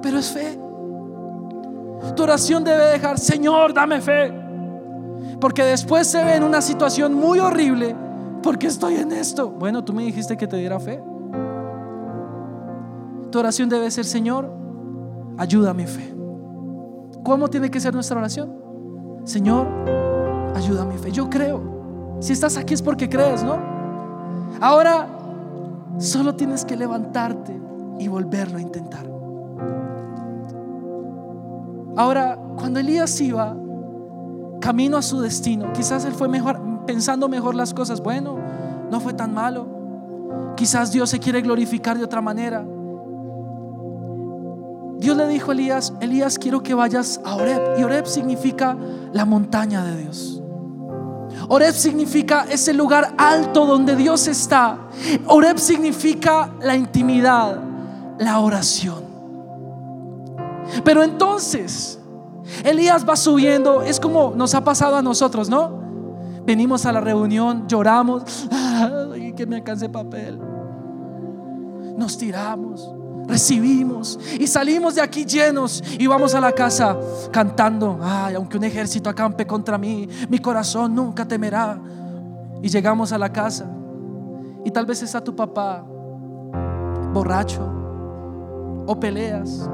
Pero 0.00 0.18
es 0.18 0.30
fe. 0.30 0.58
Tu 2.14 2.22
oración 2.22 2.64
debe 2.64 2.84
dejar, 2.84 3.18
Señor, 3.18 3.74
dame 3.74 4.00
fe. 4.00 4.47
Porque 5.40 5.62
después 5.62 6.06
se 6.06 6.24
ve 6.24 6.36
en 6.36 6.42
una 6.42 6.60
situación 6.60 7.14
muy 7.14 7.38
horrible. 7.38 7.94
Porque 8.42 8.66
estoy 8.66 8.96
en 8.96 9.12
esto. 9.12 9.50
Bueno, 9.50 9.84
tú 9.84 9.92
me 9.92 10.02
dijiste 10.02 10.36
que 10.36 10.46
te 10.46 10.56
diera 10.56 10.78
fe. 10.80 11.02
Tu 13.30 13.38
oración 13.38 13.68
debe 13.68 13.90
ser, 13.90 14.04
Señor, 14.04 14.50
ayuda 15.36 15.70
a 15.70 15.74
mi 15.74 15.86
fe. 15.86 16.14
¿Cómo 17.24 17.48
tiene 17.48 17.70
que 17.70 17.78
ser 17.80 17.92
nuestra 17.94 18.18
oración? 18.18 18.54
Señor, 19.24 19.66
ayuda 20.54 20.82
a 20.82 20.86
mi 20.86 20.96
fe. 20.96 21.12
Yo 21.12 21.28
creo. 21.28 22.16
Si 22.20 22.32
estás 22.32 22.56
aquí 22.56 22.74
es 22.74 22.82
porque 22.82 23.08
crees, 23.08 23.44
¿no? 23.44 23.58
Ahora, 24.60 25.06
solo 25.98 26.34
tienes 26.34 26.64
que 26.64 26.76
levantarte 26.76 27.60
y 27.98 28.08
volverlo 28.08 28.58
a 28.58 28.60
intentar. 28.60 29.06
Ahora, 31.96 32.38
cuando 32.56 32.80
Elías 32.80 33.20
iba 33.20 33.56
camino 34.60 34.96
a 34.96 35.02
su 35.02 35.20
destino, 35.20 35.72
quizás 35.72 36.04
él 36.04 36.12
fue 36.12 36.28
mejor, 36.28 36.60
pensando 36.86 37.28
mejor 37.28 37.54
las 37.54 37.74
cosas. 37.74 38.00
Bueno, 38.00 38.38
no 38.90 39.00
fue 39.00 39.12
tan 39.14 39.34
malo. 39.34 40.54
Quizás 40.56 40.92
Dios 40.92 41.10
se 41.10 41.20
quiere 41.20 41.40
glorificar 41.40 41.96
de 41.96 42.04
otra 42.04 42.20
manera. 42.20 42.64
Dios 44.98 45.16
le 45.16 45.28
dijo 45.28 45.52
a 45.52 45.54
Elías, 45.54 45.92
Elías, 46.00 46.38
quiero 46.38 46.62
que 46.62 46.74
vayas 46.74 47.20
a 47.24 47.36
Oreb. 47.36 47.78
Y 47.78 47.84
Oreb 47.84 48.06
significa 48.06 48.76
la 49.12 49.24
montaña 49.24 49.84
de 49.84 49.96
Dios. 49.96 50.42
Oreb 51.48 51.72
significa 51.72 52.46
ese 52.50 52.74
lugar 52.74 53.14
alto 53.16 53.64
donde 53.64 53.94
Dios 53.94 54.26
está. 54.26 54.78
Oreb 55.26 55.58
significa 55.58 56.50
la 56.60 56.76
intimidad, 56.76 57.60
la 58.18 58.40
oración. 58.40 59.04
Pero 60.84 61.04
entonces, 61.04 61.97
Elías 62.64 63.08
va 63.08 63.16
subiendo, 63.16 63.82
es 63.82 64.00
como 64.00 64.32
nos 64.34 64.54
ha 64.54 64.62
pasado 64.62 64.96
a 64.96 65.02
nosotros, 65.02 65.48
¿no? 65.48 65.86
Venimos 66.44 66.86
a 66.86 66.92
la 66.92 67.00
reunión, 67.00 67.66
lloramos, 67.68 68.48
que 69.38 69.46
me 69.46 69.56
alcance 69.56 69.88
papel. 69.88 70.36
Nos 71.96 72.18
tiramos, 72.18 72.92
recibimos 73.28 74.18
y 74.36 74.48
salimos 74.48 74.96
de 74.96 75.00
aquí 75.00 75.24
llenos 75.24 75.80
y 75.96 76.08
vamos 76.08 76.34
a 76.34 76.40
la 76.40 76.50
casa 76.50 76.98
cantando, 77.30 78.00
ay, 78.02 78.34
aunque 78.34 78.56
un 78.56 78.64
ejército 78.64 79.08
acampe 79.08 79.46
contra 79.46 79.78
mí, 79.78 80.08
mi 80.28 80.40
corazón 80.40 80.94
nunca 80.94 81.24
temerá. 81.24 81.80
Y 82.60 82.68
llegamos 82.68 83.12
a 83.12 83.18
la 83.18 83.32
casa 83.32 83.70
y 84.64 84.70
tal 84.72 84.86
vez 84.86 85.02
está 85.04 85.22
tu 85.22 85.36
papá 85.36 85.86
borracho 87.12 87.62
o 88.86 88.98
peleas. 88.98 89.70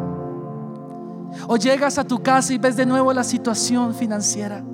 O 1.49 1.57
llegas 1.57 1.99
a 1.99 2.05
tu 2.05 2.23
casa 2.23 2.53
y 2.53 2.59
ves 2.59 2.77
de 2.77 2.87
nuevo 2.87 3.12
la 3.12 3.25
situación 3.25 3.94
financiera. 3.94 4.64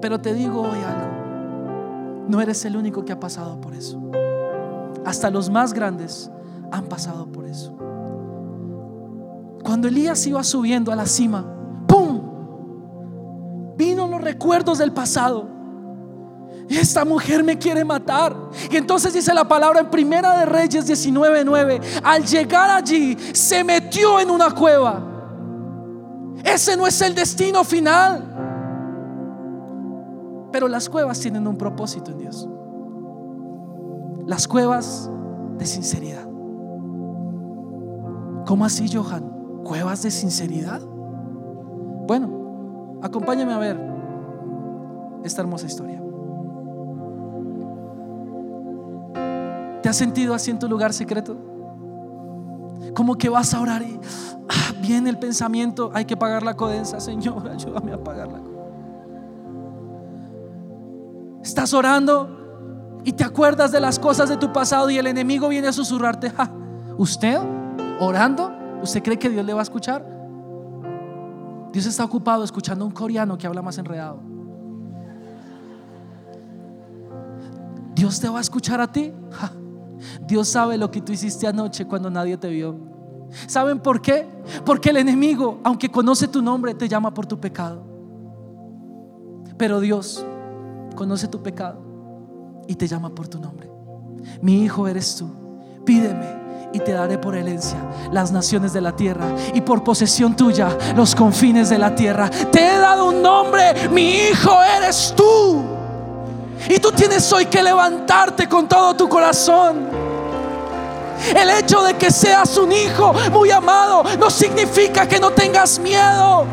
Pero 0.00 0.20
te 0.20 0.34
digo 0.34 0.62
hoy 0.62 0.78
algo, 0.78 2.26
no 2.28 2.40
eres 2.40 2.64
el 2.64 2.76
único 2.76 3.04
que 3.04 3.12
ha 3.12 3.20
pasado 3.20 3.60
por 3.60 3.74
eso. 3.74 4.00
Hasta 5.04 5.30
los 5.30 5.50
más 5.50 5.72
grandes 5.72 6.30
han 6.70 6.86
pasado 6.86 7.26
por 7.26 7.46
eso. 7.46 7.76
Cuando 9.62 9.88
Elías 9.88 10.26
iba 10.26 10.42
subiendo 10.42 10.92
a 10.92 10.96
la 10.96 11.06
cima, 11.06 11.44
¡pum! 11.86 12.20
Vino 13.76 14.08
los 14.08 14.20
recuerdos 14.20 14.78
del 14.78 14.92
pasado. 14.92 15.48
Esta 16.68 17.04
mujer 17.04 17.44
me 17.44 17.58
quiere 17.58 17.84
matar. 17.84 18.34
Y 18.70 18.76
entonces 18.76 19.12
dice 19.12 19.34
la 19.34 19.46
palabra 19.46 19.80
en 19.80 19.90
Primera 19.90 20.38
de 20.38 20.46
Reyes 20.46 20.86
19:9, 20.86 21.80
al 22.02 22.24
llegar 22.24 22.70
allí 22.70 23.16
se 23.32 23.62
metió 23.64 24.20
en 24.20 24.30
una 24.30 24.50
cueva. 24.50 25.02
Ese 26.44 26.76
no 26.76 26.86
es 26.86 27.00
el 27.02 27.14
destino 27.14 27.64
final. 27.64 28.28
Pero 30.50 30.68
las 30.68 30.88
cuevas 30.88 31.18
tienen 31.20 31.46
un 31.46 31.56
propósito 31.56 32.10
en 32.10 32.18
Dios. 32.18 32.48
Las 34.26 34.46
cuevas 34.46 35.10
de 35.58 35.66
sinceridad. 35.66 36.26
¿Cómo 38.46 38.64
así, 38.64 38.88
Johan? 38.92 39.62
¿Cuevas 39.64 40.02
de 40.02 40.10
sinceridad? 40.10 40.80
Bueno, 42.06 42.98
acompáñame 43.02 43.52
a 43.52 43.58
ver 43.58 43.80
esta 45.24 45.40
hermosa 45.42 45.66
historia. 45.66 46.01
¿Te 49.82 49.88
has 49.88 49.96
sentido 49.96 50.34
así 50.34 50.50
en 50.50 50.58
tu 50.58 50.68
lugar 50.68 50.92
secreto? 50.92 51.36
Como 52.94 53.16
que 53.16 53.28
vas 53.28 53.52
a 53.52 53.60
orar 53.60 53.82
y 53.82 53.98
ah, 54.48 54.72
viene 54.80 55.10
el 55.10 55.18
pensamiento, 55.18 55.90
hay 55.92 56.04
que 56.04 56.16
pagar 56.16 56.42
la 56.42 56.54
codensa, 56.54 57.00
Señor, 57.00 57.48
ayúdame 57.52 57.92
a 57.92 58.02
pagar 58.02 58.28
la 58.30 58.40
Estás 61.42 61.74
orando 61.74 63.00
y 63.04 63.12
te 63.12 63.24
acuerdas 63.24 63.72
de 63.72 63.80
las 63.80 63.98
cosas 63.98 64.28
de 64.28 64.36
tu 64.36 64.52
pasado 64.52 64.88
y 64.90 64.98
el 64.98 65.08
enemigo 65.08 65.48
viene 65.48 65.66
a 65.66 65.72
susurrarte, 65.72 66.32
¿usted 66.96 67.38
orando? 67.98 68.52
¿Usted 68.80 69.02
cree 69.02 69.18
que 69.18 69.28
Dios 69.28 69.44
le 69.44 69.52
va 69.52 69.60
a 69.60 69.62
escuchar? 69.64 70.06
Dios 71.72 71.86
está 71.86 72.04
ocupado 72.04 72.44
escuchando 72.44 72.84
a 72.84 72.88
un 72.88 72.94
coreano 72.94 73.36
que 73.36 73.46
habla 73.46 73.62
más 73.62 73.78
enredado. 73.78 74.20
Dios 77.94 78.20
te 78.20 78.28
va 78.28 78.38
a 78.38 78.40
escuchar 78.40 78.80
a 78.80 78.90
ti. 78.90 79.12
Dios 80.26 80.48
sabe 80.48 80.78
lo 80.78 80.90
que 80.90 81.00
tú 81.00 81.12
hiciste 81.12 81.46
anoche 81.46 81.86
cuando 81.86 82.10
nadie 82.10 82.36
te 82.36 82.48
vio. 82.48 82.76
¿Saben 83.46 83.80
por 83.80 84.00
qué? 84.02 84.26
Porque 84.64 84.90
el 84.90 84.98
enemigo, 84.98 85.60
aunque 85.64 85.90
conoce 85.90 86.28
tu 86.28 86.42
nombre, 86.42 86.74
te 86.74 86.88
llama 86.88 87.12
por 87.12 87.26
tu 87.26 87.40
pecado. 87.40 87.82
Pero 89.56 89.80
Dios 89.80 90.24
conoce 90.94 91.28
tu 91.28 91.42
pecado 91.42 91.80
y 92.66 92.74
te 92.74 92.86
llama 92.86 93.14
por 93.14 93.28
tu 93.28 93.38
nombre. 93.38 93.70
Mi 94.40 94.62
hijo 94.62 94.86
eres 94.86 95.16
tú. 95.16 95.30
Pídeme 95.84 96.42
y 96.72 96.78
te 96.80 96.92
daré 96.92 97.18
por 97.18 97.36
herencia 97.36 97.78
las 98.12 98.32
naciones 98.32 98.72
de 98.72 98.80
la 98.80 98.94
tierra 98.96 99.34
y 99.54 99.60
por 99.60 99.84
posesión 99.84 100.36
tuya 100.36 100.76
los 100.96 101.14
confines 101.14 101.68
de 101.68 101.78
la 101.78 101.94
tierra. 101.94 102.30
Te 102.30 102.66
he 102.66 102.78
dado 102.78 103.08
un 103.08 103.22
nombre, 103.22 103.88
mi 103.90 104.10
hijo 104.10 104.52
eres 104.78 105.12
tú. 105.16 105.71
Y 106.72 106.78
tú 106.78 106.90
tienes 106.90 107.30
hoy 107.30 107.44
que 107.44 107.62
levantarte 107.62 108.48
con 108.48 108.66
todo 108.66 108.94
tu 108.94 109.06
corazón. 109.06 109.90
El 111.36 111.50
hecho 111.50 111.82
de 111.82 111.94
que 111.98 112.10
seas 112.10 112.56
un 112.56 112.72
hijo 112.72 113.12
muy 113.30 113.50
amado 113.50 114.02
no 114.18 114.30
significa 114.30 115.06
que 115.06 115.20
no 115.20 115.30
tengas 115.32 115.78
miedo. 115.78 116.46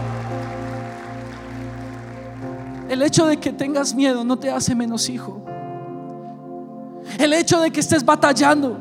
El 2.90 3.02
hecho 3.02 3.28
de 3.28 3.38
que 3.38 3.54
tengas 3.54 3.94
miedo 3.94 4.26
no 4.26 4.38
te 4.38 4.52
hace 4.52 4.76
menos 4.76 5.08
hijo. 5.08 5.42
El 7.18 7.32
hecho 7.32 7.62
de 7.62 7.72
que 7.72 7.80
estés 7.80 8.04
batallando 8.04 8.76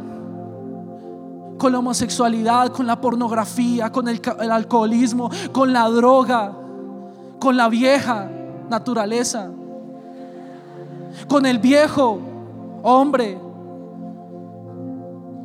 con 1.56 1.70
la 1.70 1.78
homosexualidad, 1.78 2.72
con 2.72 2.84
la 2.84 3.00
pornografía, 3.00 3.92
con 3.92 4.08
el, 4.08 4.20
alcoholismo, 4.50 5.30
con 5.52 5.72
la 5.72 5.88
droga, 5.88 6.52
con 7.38 7.56
la 7.56 7.68
vieja 7.68 8.28
naturaleza, 8.68 9.52
con 11.28 11.46
el 11.46 11.58
viejo 11.58 12.20
hombre. 12.82 13.38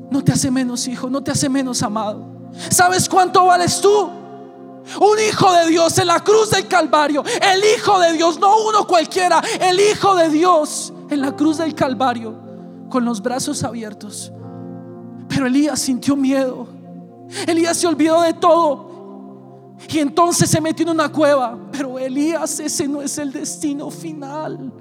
No 0.10 0.23
te 0.23 0.32
hace 0.32 0.52
menos 0.52 0.88
hijo, 0.88 1.10
no 1.10 1.23
te 1.23 1.32
hace 1.32 1.49
menos 1.49 1.82
amado. 1.82 2.26
¿Sabes 2.69 3.10
cuánto 3.10 3.45
vales 3.45 3.82
tú? 3.82 4.10
Un 4.99 5.17
hijo 5.28 5.52
de 5.54 5.67
Dios 5.67 5.97
en 5.97 6.08
la 6.08 6.19
cruz 6.19 6.52
del 6.52 6.67
Calvario. 6.67 7.23
El 7.41 7.62
hijo 7.76 7.99
de 7.99 8.13
Dios, 8.13 8.39
no 8.39 8.67
uno 8.67 8.86
cualquiera. 8.86 9.41
El 9.60 9.80
hijo 9.80 10.15
de 10.15 10.30
Dios 10.30 10.93
en 11.10 11.21
la 11.21 11.36
cruz 11.36 11.58
del 11.58 11.73
Calvario 11.73 12.36
con 12.89 13.06
los 13.06 13.21
brazos 13.21 13.63
abiertos. 13.63 14.32
Pero 15.28 15.47
Elías 15.47 15.80
sintió 15.80 16.15
miedo. 16.15 16.67
Elías 17.47 17.78
se 17.78 17.88
olvidó 17.88 18.21
de 18.21 18.34
todo. 18.34 18.93
Y 19.89 19.99
entonces 19.99 20.49
se 20.49 20.62
metió 20.62 20.84
en 20.84 20.91
una 20.91 21.10
cueva. 21.10 21.58
Pero 21.71 21.97
Elías, 21.97 22.60
ese 22.60 22.88
no 22.88 23.02
es 23.02 23.17
el 23.17 23.32
destino 23.32 23.89
final. 23.89 24.71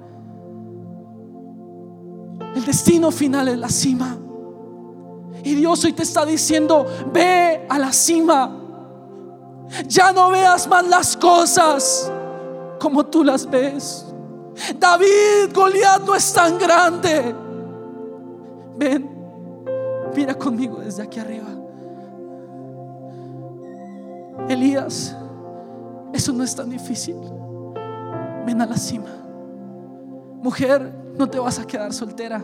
El 2.55 2.65
destino 2.65 3.11
final 3.11 3.47
es 3.47 3.57
la 3.57 3.69
cima. 3.69 4.17
Y 5.43 5.55
Dios 5.55 5.83
hoy 5.83 5.93
te 5.93 6.03
está 6.03 6.25
diciendo, 6.25 6.85
ve 7.11 7.65
a 7.67 7.79
la 7.79 7.91
cima. 7.91 8.59
Ya 9.87 10.11
no 10.11 10.29
veas 10.29 10.67
más 10.67 10.87
las 10.87 11.17
cosas 11.17 12.11
como 12.79 13.05
tú 13.05 13.23
las 13.23 13.49
ves. 13.49 14.05
David, 14.77 15.53
Goliat 15.53 16.03
no 16.05 16.15
es 16.15 16.31
tan 16.31 16.57
grande. 16.57 17.35
Ven, 18.77 19.09
mira 20.15 20.35
conmigo 20.35 20.77
desde 20.77 21.03
aquí 21.03 21.19
arriba. 21.19 21.47
Elías, 24.47 25.15
eso 26.13 26.33
no 26.33 26.43
es 26.43 26.55
tan 26.55 26.69
difícil. 26.69 27.15
Ven 28.45 28.61
a 28.61 28.65
la 28.65 28.77
cima. 28.77 29.09
Mujer, 30.41 31.02
no 31.17 31.29
te 31.29 31.39
vas 31.39 31.59
a 31.59 31.65
quedar 31.65 31.93
soltera. 31.93 32.43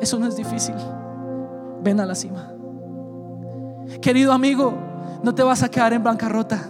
Eso 0.00 0.18
no 0.18 0.26
es 0.26 0.36
difícil. 0.36 0.74
Ven 1.82 2.00
a 2.00 2.06
la 2.06 2.14
cima. 2.14 2.52
Querido 4.00 4.32
amigo, 4.32 4.74
no 5.22 5.34
te 5.34 5.42
vas 5.42 5.62
a 5.62 5.68
quedar 5.68 5.92
en 5.92 6.02
bancarrota. 6.02 6.62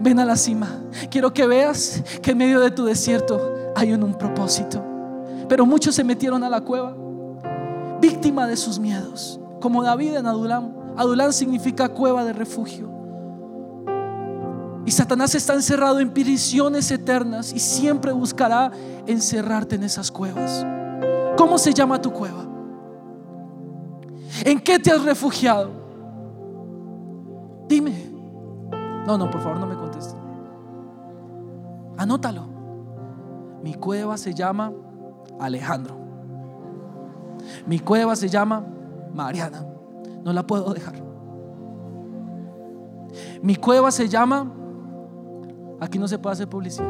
Ven 0.00 0.18
a 0.18 0.24
la 0.24 0.36
cima. 0.36 0.68
Quiero 1.10 1.32
que 1.32 1.46
veas 1.46 2.02
que 2.22 2.32
en 2.32 2.38
medio 2.38 2.60
de 2.60 2.70
tu 2.70 2.84
desierto 2.84 3.72
hay 3.74 3.92
un, 3.92 4.02
un 4.02 4.14
propósito. 4.14 4.84
Pero 5.48 5.64
muchos 5.64 5.94
se 5.94 6.04
metieron 6.04 6.44
a 6.44 6.50
la 6.50 6.60
cueva, 6.60 6.94
víctima 8.00 8.46
de 8.46 8.56
sus 8.56 8.78
miedos, 8.78 9.40
como 9.60 9.82
David 9.82 10.16
en 10.16 10.26
Adulam. 10.26 10.72
Adulam 10.96 11.32
significa 11.32 11.88
cueva 11.88 12.24
de 12.24 12.34
refugio. 12.34 12.97
Y 14.88 14.90
Satanás 14.90 15.34
está 15.34 15.52
encerrado 15.52 16.00
en 16.00 16.08
prisiones 16.08 16.90
eternas 16.90 17.52
y 17.52 17.58
siempre 17.58 18.10
buscará 18.10 18.72
encerrarte 19.06 19.74
en 19.74 19.82
esas 19.82 20.10
cuevas. 20.10 20.64
¿Cómo 21.36 21.58
se 21.58 21.74
llama 21.74 22.00
tu 22.00 22.10
cueva? 22.10 22.46
¿En 24.46 24.58
qué 24.58 24.78
te 24.78 24.90
has 24.90 25.04
refugiado? 25.04 25.72
Dime, 27.68 28.10
No, 29.06 29.18
no, 29.18 29.30
por 29.30 29.42
favor, 29.42 29.60
no 29.60 29.66
me 29.66 29.74
conteste. 29.74 30.14
Anótalo. 31.98 32.46
Mi 33.62 33.74
cueva 33.74 34.16
se 34.16 34.32
llama 34.32 34.72
Alejandro. 35.38 35.98
Mi 37.66 37.78
cueva 37.78 38.16
se 38.16 38.30
llama 38.30 38.64
Mariana. 39.12 39.66
No 40.24 40.32
la 40.32 40.46
puedo 40.46 40.72
dejar. 40.72 40.94
Mi 43.42 43.56
cueva 43.56 43.90
se 43.90 44.08
llama, 44.08 44.54
aquí 45.80 45.98
no 45.98 46.08
se 46.08 46.18
puede 46.18 46.34
hacer 46.34 46.48
publicidad. 46.48 46.88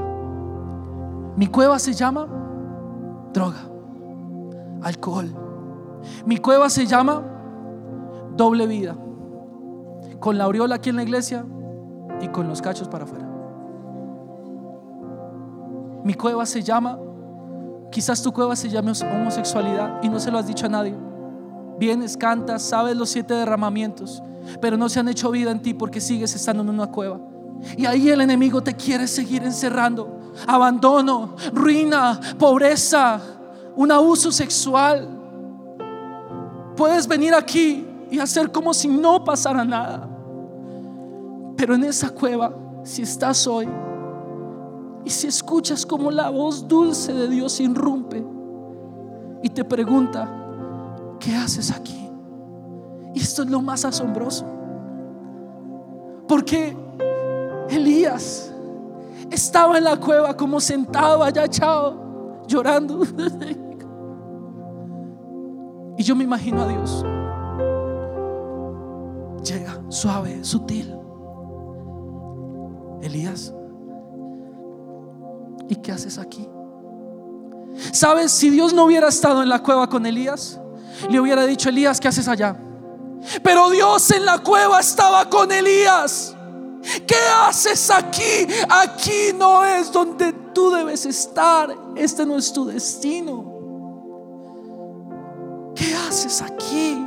Mi 1.36 1.46
cueva 1.46 1.78
se 1.78 1.92
llama 1.92 2.26
droga, 3.32 3.68
alcohol. 4.82 5.28
Mi 6.26 6.38
cueva 6.38 6.68
se 6.70 6.86
llama 6.86 7.22
doble 8.36 8.66
vida. 8.66 8.96
Con 10.18 10.38
la 10.38 10.44
aureola 10.44 10.76
aquí 10.76 10.90
en 10.90 10.96
la 10.96 11.02
iglesia 11.02 11.44
y 12.20 12.28
con 12.28 12.48
los 12.48 12.60
cachos 12.60 12.88
para 12.88 13.04
afuera. 13.04 13.28
Mi 16.04 16.14
cueva 16.14 16.46
se 16.46 16.62
llama, 16.62 16.98
quizás 17.90 18.22
tu 18.22 18.32
cueva 18.32 18.56
se 18.56 18.68
llame 18.68 18.92
homosexualidad 18.92 20.02
y 20.02 20.08
no 20.08 20.18
se 20.18 20.30
lo 20.30 20.38
has 20.38 20.46
dicho 20.46 20.66
a 20.66 20.68
nadie. 20.68 20.96
Vienes, 21.78 22.16
cantas, 22.16 22.62
sabes 22.62 22.96
los 22.96 23.10
siete 23.10 23.34
derramamientos, 23.34 24.22
pero 24.60 24.76
no 24.76 24.88
se 24.88 24.98
han 24.98 25.08
hecho 25.08 25.30
vida 25.30 25.50
en 25.50 25.62
ti 25.62 25.74
porque 25.74 26.00
sigues 26.00 26.34
estando 26.34 26.62
en 26.62 26.70
una 26.70 26.88
cueva. 26.88 27.20
Y 27.76 27.86
ahí 27.86 28.10
el 28.10 28.20
enemigo 28.20 28.62
te 28.62 28.74
quiere 28.74 29.06
seguir 29.06 29.42
encerrando. 29.44 30.32
Abandono, 30.46 31.34
ruina, 31.52 32.20
pobreza, 32.38 33.20
un 33.76 33.90
abuso 33.90 34.30
sexual. 34.32 35.08
Puedes 36.76 37.06
venir 37.06 37.34
aquí 37.34 37.86
y 38.10 38.18
hacer 38.18 38.50
como 38.50 38.72
si 38.72 38.88
no 38.88 39.22
pasara 39.24 39.64
nada. 39.64 40.08
Pero 41.56 41.74
en 41.74 41.84
esa 41.84 42.10
cueva, 42.10 42.52
si 42.84 43.02
estás 43.02 43.46
hoy 43.46 43.68
y 45.04 45.10
si 45.10 45.26
escuchas 45.26 45.84
como 45.84 46.10
la 46.10 46.30
voz 46.30 46.66
dulce 46.66 47.12
de 47.12 47.28
Dios 47.28 47.60
irrumpe 47.60 48.24
y 49.42 49.48
te 49.48 49.64
pregunta, 49.64 50.28
¿qué 51.18 51.34
haces 51.34 51.70
aquí? 51.70 52.08
Y 53.14 53.20
esto 53.20 53.42
es 53.42 53.50
lo 53.50 53.60
más 53.60 53.84
asombroso. 53.84 54.44
Porque 56.28 56.76
Elías 57.68 58.52
estaba 59.30 59.78
en 59.78 59.84
la 59.84 59.96
cueva 59.96 60.36
como 60.36 60.60
sentado 60.60 61.22
allá 61.22 61.44
echado, 61.44 62.42
llorando. 62.46 63.02
Y 65.98 66.04
yo 66.04 66.14
me 66.14 66.22
imagino 66.22 66.62
a 66.62 66.68
Dios. 66.68 67.04
Llega 69.42 69.82
suave, 69.88 70.44
sutil. 70.44 70.94
Elías, 73.02 73.52
¿y 75.68 75.74
qué 75.74 75.90
haces 75.90 76.18
aquí? 76.18 76.48
¿Sabes? 77.92 78.30
Si 78.30 78.48
Dios 78.48 78.72
no 78.72 78.84
hubiera 78.84 79.08
estado 79.08 79.42
en 79.42 79.48
la 79.48 79.60
cueva 79.60 79.88
con 79.88 80.06
Elías, 80.06 80.60
le 81.10 81.18
hubiera 81.18 81.44
dicho, 81.46 81.68
Elías, 81.68 81.98
¿qué 81.98 82.06
haces 82.06 82.28
allá? 82.28 82.56
Pero 83.42 83.68
Dios 83.70 84.08
en 84.12 84.24
la 84.24 84.38
cueva 84.38 84.78
estaba 84.78 85.28
con 85.28 85.50
Elías. 85.50 86.36
¿Qué 87.08 87.16
haces 87.46 87.90
aquí? 87.90 88.46
Aquí 88.68 89.32
no 89.34 89.64
es 89.64 89.90
donde 89.90 90.30
tú 90.52 90.70
debes 90.70 91.06
estar. 91.06 91.74
Este 91.96 92.26
no 92.26 92.36
es 92.36 92.52
tu 92.52 92.66
destino. 92.66 93.58
¿Qué 95.74 95.94
haces 95.94 96.42
aquí? 96.42 97.06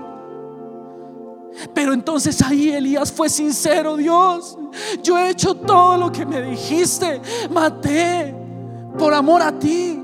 Pero 1.73 1.93
entonces 1.93 2.41
ahí 2.41 2.71
Elías 2.71 3.11
fue 3.11 3.29
sincero, 3.29 3.95
Dios, 3.95 4.57
yo 5.03 5.17
he 5.19 5.29
hecho 5.29 5.53
todo 5.53 5.97
lo 5.97 6.11
que 6.11 6.25
me 6.25 6.41
dijiste, 6.41 7.21
maté 7.51 8.33
por 8.97 9.13
amor 9.13 9.41
a 9.41 9.51
ti. 9.51 10.03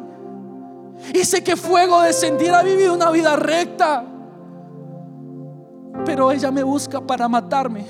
Hice 1.13 1.43
que 1.43 1.55
fuego 1.55 2.01
descendiera, 2.01 2.61
vivido 2.61 2.93
una 2.93 3.09
vida 3.09 3.35
recta. 3.35 4.03
Pero 6.05 6.31
ella 6.31 6.51
me 6.51 6.63
busca 6.63 7.01
para 7.01 7.27
matarme. 7.27 7.85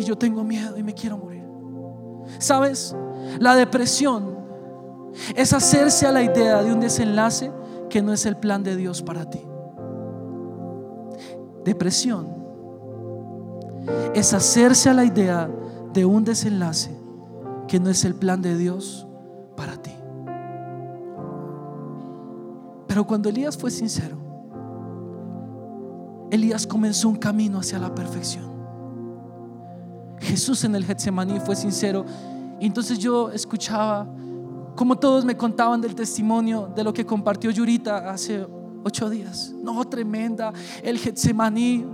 Y 0.00 0.04
yo 0.04 0.16
tengo 0.16 0.42
miedo 0.42 0.78
y 0.78 0.82
me 0.82 0.94
quiero 0.94 1.18
morir. 1.18 1.44
¿Sabes? 2.38 2.96
La 3.38 3.54
depresión 3.54 4.34
es 5.36 5.52
hacerse 5.52 6.06
a 6.06 6.12
la 6.12 6.22
idea 6.22 6.62
de 6.62 6.72
un 6.72 6.80
desenlace 6.80 7.52
que 7.90 8.00
no 8.00 8.14
es 8.14 8.24
el 8.24 8.38
plan 8.38 8.62
de 8.62 8.76
Dios 8.76 9.02
para 9.02 9.28
ti. 9.28 9.42
Depresión 11.66 12.28
es 14.14 14.32
hacerse 14.32 14.88
a 14.88 14.94
la 14.94 15.04
idea 15.04 15.50
de 15.92 16.06
un 16.06 16.24
desenlace 16.24 16.96
que 17.68 17.78
no 17.78 17.90
es 17.90 18.02
el 18.06 18.14
plan 18.14 18.40
de 18.40 18.56
Dios 18.56 19.06
para 19.54 19.76
ti. 19.76 19.94
Pero 22.86 23.06
cuando 23.06 23.28
Elías 23.28 23.54
fue 23.54 23.70
sincero, 23.70 24.16
Elías 26.30 26.66
comenzó 26.66 27.10
un 27.10 27.16
camino 27.16 27.58
hacia 27.58 27.78
la 27.78 27.94
perfección. 27.94 28.49
Jesús 30.20 30.64
en 30.64 30.74
el 30.74 30.84
Getsemaní 30.84 31.40
fue 31.40 31.56
sincero. 31.56 32.04
Y 32.60 32.66
entonces 32.66 32.98
yo 32.98 33.30
escuchaba 33.30 34.06
como 34.76 34.96
todos 34.96 35.24
me 35.24 35.36
contaban 35.36 35.80
del 35.80 35.94
testimonio 35.94 36.72
de 36.74 36.84
lo 36.84 36.92
que 36.92 37.04
compartió 37.04 37.50
Yurita 37.50 38.10
hace 38.10 38.46
ocho 38.82 39.10
días. 39.10 39.52
No, 39.62 39.84
tremenda, 39.84 40.52
el 40.82 40.98
Getsemaní. 40.98 41.84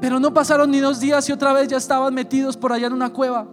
Pero 0.00 0.18
no 0.18 0.32
pasaron 0.32 0.70
ni 0.70 0.80
dos 0.80 0.98
días 0.98 1.28
y 1.28 1.32
otra 1.32 1.52
vez 1.52 1.68
ya 1.68 1.76
estaban 1.76 2.14
metidos 2.14 2.56
por 2.56 2.72
allá 2.72 2.86
en 2.86 2.92
una 2.92 3.12
cueva. 3.12 3.46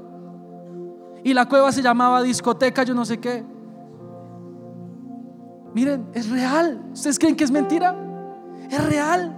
Y 1.23 1.33
la 1.33 1.47
cueva 1.47 1.71
se 1.71 1.81
llamaba 1.81 2.21
discoteca, 2.21 2.83
yo 2.83 2.93
no 2.93 3.05
sé 3.05 3.19
qué. 3.19 3.43
Miren, 5.73 6.07
es 6.13 6.29
real. 6.29 6.81
¿Ustedes 6.93 7.19
creen 7.19 7.35
que 7.35 7.43
es 7.43 7.51
mentira? 7.51 7.95
Es 8.71 8.83
real. 8.83 9.35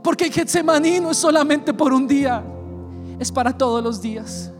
Porque 0.00 0.30
Getsemaní 0.30 1.00
no 1.00 1.10
es 1.10 1.16
solamente 1.16 1.74
por 1.74 1.92
un 1.92 2.06
día, 2.06 2.42
es 3.18 3.30
para 3.30 3.56
todos 3.56 3.82
los 3.82 4.00
días. 4.00 4.52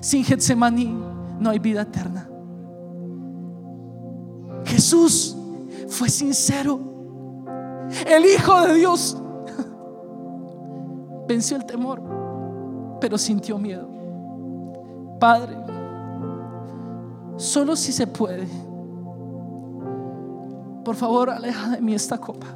Sin 0.00 0.24
Getsemaní 0.24 0.94
no 1.38 1.50
hay 1.50 1.58
vida 1.58 1.82
eterna. 1.82 2.28
Jesús 4.64 5.36
fue 5.88 6.08
sincero. 6.08 6.80
El 8.06 8.24
Hijo 8.24 8.66
de 8.66 8.74
Dios 8.74 9.16
venció 11.28 11.56
el 11.56 11.64
temor, 11.64 12.02
pero 13.00 13.18
sintió 13.18 13.58
miedo. 13.58 13.88
Padre, 15.20 15.56
solo 17.36 17.76
si 17.76 17.92
se 17.92 18.06
puede, 18.06 18.46
por 20.84 20.96
favor, 20.96 21.30
aleja 21.30 21.70
de 21.70 21.80
mí 21.80 21.94
esta 21.94 22.18
copa. 22.18 22.46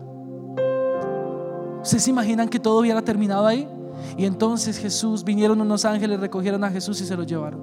¿Ustedes 1.89 2.05
se 2.05 2.11
imaginan 2.11 2.51
que 2.51 2.61
todo 2.61 2.81
hubiera 2.81 3.01
terminado 3.01 3.47
ahí? 3.47 3.67
Y 4.15 4.27
entonces 4.27 4.77
Jesús, 4.77 5.25
vinieron 5.25 5.59
unos 5.59 5.87
ángeles, 5.87 6.21
recogieron 6.21 6.63
a 6.63 6.71
Jesús 6.71 7.01
y 7.01 7.07
se 7.07 7.17
lo 7.17 7.23
llevaron. 7.23 7.63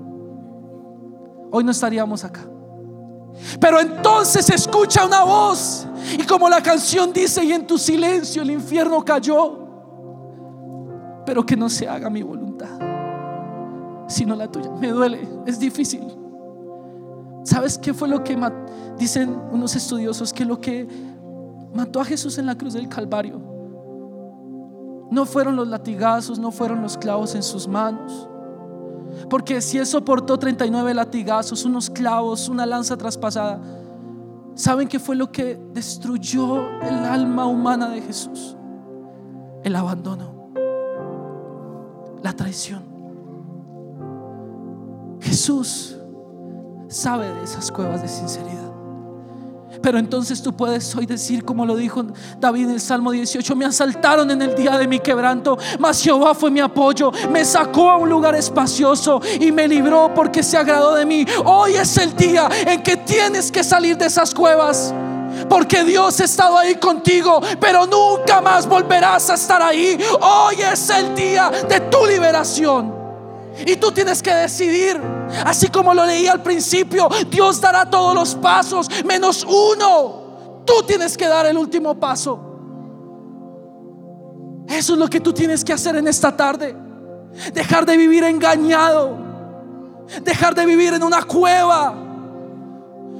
Hoy 1.52 1.64
no 1.64 1.70
estaríamos 1.70 2.24
acá. 2.24 2.44
Pero 3.60 3.80
entonces 3.80 4.50
escucha 4.50 5.06
una 5.06 5.24
voz. 5.24 5.86
Y 6.18 6.24
como 6.24 6.50
la 6.50 6.60
canción 6.60 7.14
dice, 7.14 7.46
y 7.46 7.52
en 7.52 7.68
tu 7.68 7.78
silencio 7.78 8.42
el 8.42 8.50
infierno 8.50 9.06
cayó. 9.06 9.60
Pero 11.24 11.46
que 11.46 11.56
no 11.56 11.70
se 11.70 11.88
haga 11.88 12.10
mi 12.10 12.24
voluntad, 12.24 12.80
sino 14.08 14.36
la 14.36 14.52
tuya. 14.52 14.72
Me 14.72 14.88
duele, 14.88 15.30
es 15.46 15.60
difícil. 15.60 16.02
¿Sabes 17.44 17.78
qué 17.78 17.94
fue 17.94 18.08
lo 18.08 18.24
que 18.24 18.36
dicen 18.98 19.40
unos 19.52 19.76
estudiosos? 19.76 20.34
Que 20.34 20.46
lo 20.46 20.60
que 20.60 20.88
mató 21.76 22.02
a 22.02 22.06
Jesús 22.06 22.40
en 22.40 22.48
la 22.48 22.58
cruz 22.58 22.74
del 22.74 22.90
Calvario 22.90 23.54
no 25.12 25.26
fueron 25.26 25.56
los 25.56 25.68
latigazos, 25.68 26.40
no 26.40 26.52
fueron 26.52 26.82
los 26.82 26.98
clavos 26.98 27.36
en 27.36 27.44
sus 27.44 27.68
manos 27.68 28.28
porque 29.30 29.62
si 29.62 29.78
Él 29.78 29.86
soportó 29.86 30.38
39 30.38 30.94
latigazos, 30.94 31.66
unos 31.66 31.90
clavos, 31.90 32.50
una 32.50 32.66
lanza 32.66 32.98
traspasada, 32.98 33.60
¿saben 34.54 34.88
qué 34.88 35.00
fue 35.00 35.16
lo 35.16 35.32
que 35.32 35.60
destruyó 35.74 36.80
el 36.82 36.96
alma 37.06 37.46
humana 37.46 37.90
de 37.90 38.02
Jesús? 38.02 38.56
El 39.64 39.76
abandono, 39.76 40.52
la 42.22 42.34
traición. 42.34 42.84
Jesús 45.22 45.98
sabe 46.88 47.34
de 47.34 47.44
esas 47.44 47.72
cuevas 47.72 48.02
de 48.02 48.08
sinceridad. 48.08 48.65
Pero 49.82 49.98
entonces 50.00 50.42
tú 50.42 50.56
puedes 50.56 50.96
hoy 50.96 51.06
decir, 51.06 51.44
como 51.44 51.66
lo 51.66 51.76
dijo 51.76 52.04
David 52.40 52.66
en 52.66 52.72
el 52.72 52.82
Salmo 52.82 53.12
18, 53.12 53.56
me 53.56 53.66
asaltaron 53.66 54.30
en 54.32 54.42
el 54.42 54.56
día 54.56 54.78
de 54.78 54.88
mi 54.88 55.00
quebranto, 55.00 55.58
mas 55.80 56.02
Jehová 56.02 56.34
fue 56.34 56.52
mi 56.52 56.60
apoyo, 56.60 57.12
me 57.32 57.44
sacó 57.46 57.90
a 57.90 57.98
un 57.98 58.10
lugar 58.10 58.36
espacioso 58.36 59.22
y 59.40 59.52
me 59.52 59.68
libró 59.68 60.12
porque 60.14 60.44
se 60.44 60.58
agradó 60.58 60.96
de 60.96 61.06
mí. 61.06 61.26
Hoy 61.44 61.76
es 61.76 61.98
el 61.98 62.16
día 62.16 62.50
en 62.66 62.82
que 62.82 62.98
tienes 62.98 63.52
que 63.52 63.64
salir 63.64 63.98
de 63.98 64.06
esas 64.06 64.34
cuevas. 64.34 64.94
Porque 65.50 65.84
Dios 65.84 66.20
ha 66.22 66.24
estado 66.24 66.58
ahí 66.58 66.76
contigo, 66.76 67.42
pero 67.60 67.86
nunca 67.86 68.42
más 68.42 68.68
volverás 68.68 69.30
a 69.30 69.34
estar 69.34 69.62
ahí. 69.62 69.98
Hoy 70.22 70.56
es 70.62 70.90
el 70.90 71.14
día 71.14 71.52
de 71.68 71.82
tu 71.82 72.06
liberación. 72.06 72.95
Y 73.66 73.78
tú 73.78 73.92
tienes 73.92 74.22
que 74.22 74.34
decidir, 74.34 75.00
así 75.46 75.68
como 75.70 75.94
lo 75.94 76.06
leí 76.06 76.28
al 76.28 76.42
principio, 76.42 77.08
Dios 77.30 77.62
dará 77.62 77.90
todos 77.90 78.14
los 78.14 78.36
pasos, 78.36 78.88
menos 79.06 79.46
uno. 79.46 80.64
Tú 80.66 80.84
tienes 80.86 81.18
que 81.18 81.28
dar 81.28 81.46
el 81.46 81.58
último 81.58 81.96
paso. 81.96 82.40
Eso 84.68 84.94
es 84.94 85.00
lo 85.00 85.08
que 85.08 85.20
tú 85.20 85.32
tienes 85.32 85.64
que 85.64 85.74
hacer 85.74 85.96
en 85.96 86.08
esta 86.08 86.36
tarde. 86.36 86.76
Dejar 87.54 87.86
de 87.86 87.98
vivir 87.98 88.24
engañado. 88.24 89.18
Dejar 90.24 90.56
de 90.56 90.66
vivir 90.66 90.94
en 90.94 91.04
una 91.04 91.24
cueva. 91.24 91.94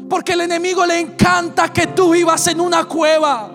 Porque 0.10 0.34
el 0.34 0.42
enemigo 0.42 0.86
le 0.86 1.00
encanta 1.00 1.72
que 1.72 1.88
tú 1.88 2.12
vivas 2.12 2.48
en 2.48 2.60
una 2.60 2.86
cueva. 2.86 3.50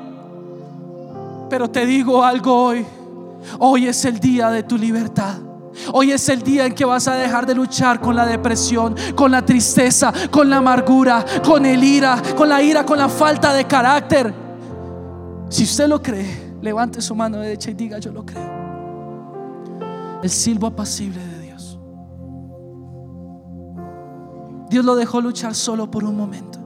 Pero 1.48 1.68
te 1.68 1.84
digo 1.84 2.22
algo 2.22 2.64
hoy. 2.64 2.86
Hoy 3.58 3.88
es 3.88 4.04
el 4.04 4.20
día 4.20 4.50
de 4.50 4.62
tu 4.62 4.78
libertad. 4.78 5.49
Hoy 5.92 6.12
es 6.12 6.28
el 6.28 6.42
día 6.42 6.66
en 6.66 6.74
que 6.74 6.84
vas 6.84 7.08
a 7.08 7.14
dejar 7.14 7.46
de 7.46 7.54
luchar 7.54 8.00
con 8.00 8.16
la 8.16 8.26
depresión, 8.26 8.94
con 9.14 9.30
la 9.30 9.44
tristeza, 9.44 10.12
con 10.30 10.50
la 10.50 10.58
amargura, 10.58 11.24
con 11.44 11.64
el 11.66 11.82
ira, 11.82 12.20
con 12.36 12.48
la 12.48 12.62
ira, 12.62 12.84
con 12.84 12.98
la 12.98 13.08
falta 13.08 13.52
de 13.52 13.64
carácter. 13.64 14.32
Si 15.48 15.64
usted 15.64 15.88
lo 15.88 16.02
cree, 16.02 16.54
levante 16.62 17.00
su 17.00 17.14
mano 17.14 17.38
derecha 17.38 17.70
y 17.70 17.74
diga, 17.74 17.98
yo 17.98 18.12
lo 18.12 18.24
creo. 18.24 18.60
El 20.22 20.30
silbo 20.30 20.66
apacible 20.66 21.20
de 21.24 21.40
Dios. 21.40 21.78
Dios 24.68 24.84
lo 24.84 24.94
dejó 24.94 25.20
luchar 25.20 25.54
solo 25.54 25.90
por 25.90 26.04
un 26.04 26.16
momento. 26.16 26.58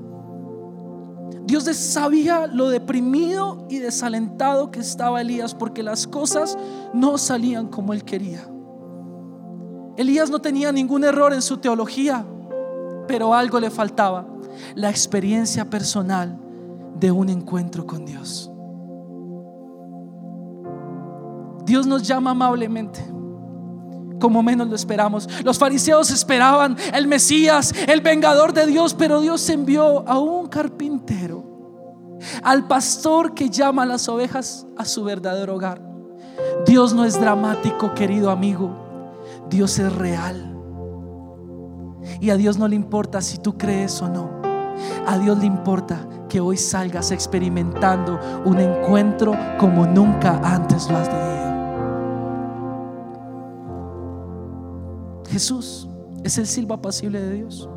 Dios 1.47 1.65
sabía 1.77 2.47
lo 2.47 2.69
deprimido 2.69 3.67
y 3.69 3.79
desalentado 3.79 4.71
que 4.71 4.81
estaba 4.81 5.21
Elías 5.21 5.55
porque 5.55 5.83
las 5.83 6.07
cosas 6.07 6.57
no 6.93 7.19
salían 7.19 7.69
como 7.69 7.93
él 7.93 8.03
quería. 8.03 8.49
Elías 9.97 10.31
no 10.31 10.41
tenía 10.41 10.73
ningún 10.73 11.05
error 11.05 11.33
en 11.33 11.43
su 11.43 11.59
teología, 11.59 12.25
pero 13.07 13.35
algo 13.35 13.61
le 13.61 13.71
faltaba, 13.71 14.27
la 14.75 14.91
experiencia 14.91 15.69
personal 15.69 16.39
de 16.99 17.11
un 17.11 17.29
encuentro 17.29 17.87
con 17.87 18.05
Dios. 18.05 18.51
Dios 21.65 21.87
nos 21.87 22.03
llama 22.03 22.33
amablemente, 22.33 23.01
como 24.21 24.43
menos 24.43 24.69
lo 24.69 24.77
esperamos. 24.77 25.29
Los 25.45 25.59
fariseos 25.59 26.11
esperaban 26.11 26.77
el 26.93 27.07
Mesías, 27.07 27.73
el 27.87 28.01
vengador 28.01 28.53
de 28.53 28.67
Dios, 28.67 28.95
pero 28.95 29.21
Dios 29.21 29.49
envió 29.49 30.07
a 30.09 30.19
un 30.19 30.47
carpintero, 30.49 31.45
al 32.43 32.67
pastor 32.67 33.33
que 33.33 33.49
llama 33.49 33.85
a 33.85 33.87
las 33.87 34.09
ovejas 34.09 34.67
a 34.77 34.85
su 34.85 35.05
verdadero 35.05 35.55
hogar. 35.55 35.81
Dios 36.67 36.93
no 36.95 37.05
es 37.05 37.19
dramático, 37.19 37.95
querido 37.95 38.31
amigo. 38.31 38.84
Dios 39.55 39.79
es 39.79 39.95
real. 39.95 40.53
Y 42.21 42.31
a 42.31 42.37
Dios 42.37 42.59
no 42.59 42.67
le 42.67 42.75
importa 42.75 43.21
si 43.21 43.39
tú 43.39 43.57
crees 43.57 44.03
o 44.03 44.09
no. 44.09 44.29
A 45.07 45.17
Dios 45.17 45.39
le 45.39 45.47
importa 45.47 46.09
que 46.29 46.41
hoy 46.41 46.57
salgas 46.57 47.13
experimentando 47.13 48.19
un 48.45 48.59
encuentro 48.59 49.33
como 49.61 49.87
nunca 49.87 50.41
antes 50.43 50.91
lo 50.91 50.97
has 50.97 51.09
tenido. 51.09 51.35
Jesús 55.29 55.89
es 56.25 56.37
el 56.39 56.49
silbo 56.49 56.75
apacible 56.75 57.21
de 57.21 57.35
Dios. 57.35 57.69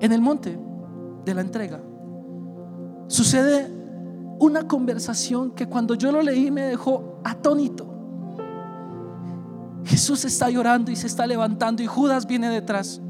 En 0.00 0.12
el 0.12 0.20
monte 0.20 0.58
de 1.24 1.34
la 1.34 1.40
entrega 1.40 1.80
sucede 3.06 3.72
una 4.38 4.68
conversación 4.68 5.52
que 5.52 5.66
cuando 5.66 5.94
yo 5.94 6.12
lo 6.12 6.20
leí 6.20 6.50
me 6.50 6.62
dejó 6.62 7.20
atónito. 7.24 7.93
Jesús 9.94 10.24
está 10.24 10.50
llorando 10.50 10.90
y 10.90 10.96
se 10.96 11.06
está 11.06 11.24
levantando 11.24 11.80
y 11.80 11.86
Judas 11.86 12.26
viene 12.26 12.50
detrás. 12.50 13.00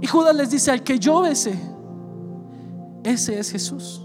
Y 0.00 0.06
Judas 0.06 0.34
les 0.34 0.48
dice, 0.48 0.70
al 0.70 0.82
que 0.82 0.98
yo 0.98 1.20
besé, 1.20 1.60
ese 3.04 3.38
es 3.38 3.50
Jesús. 3.52 4.02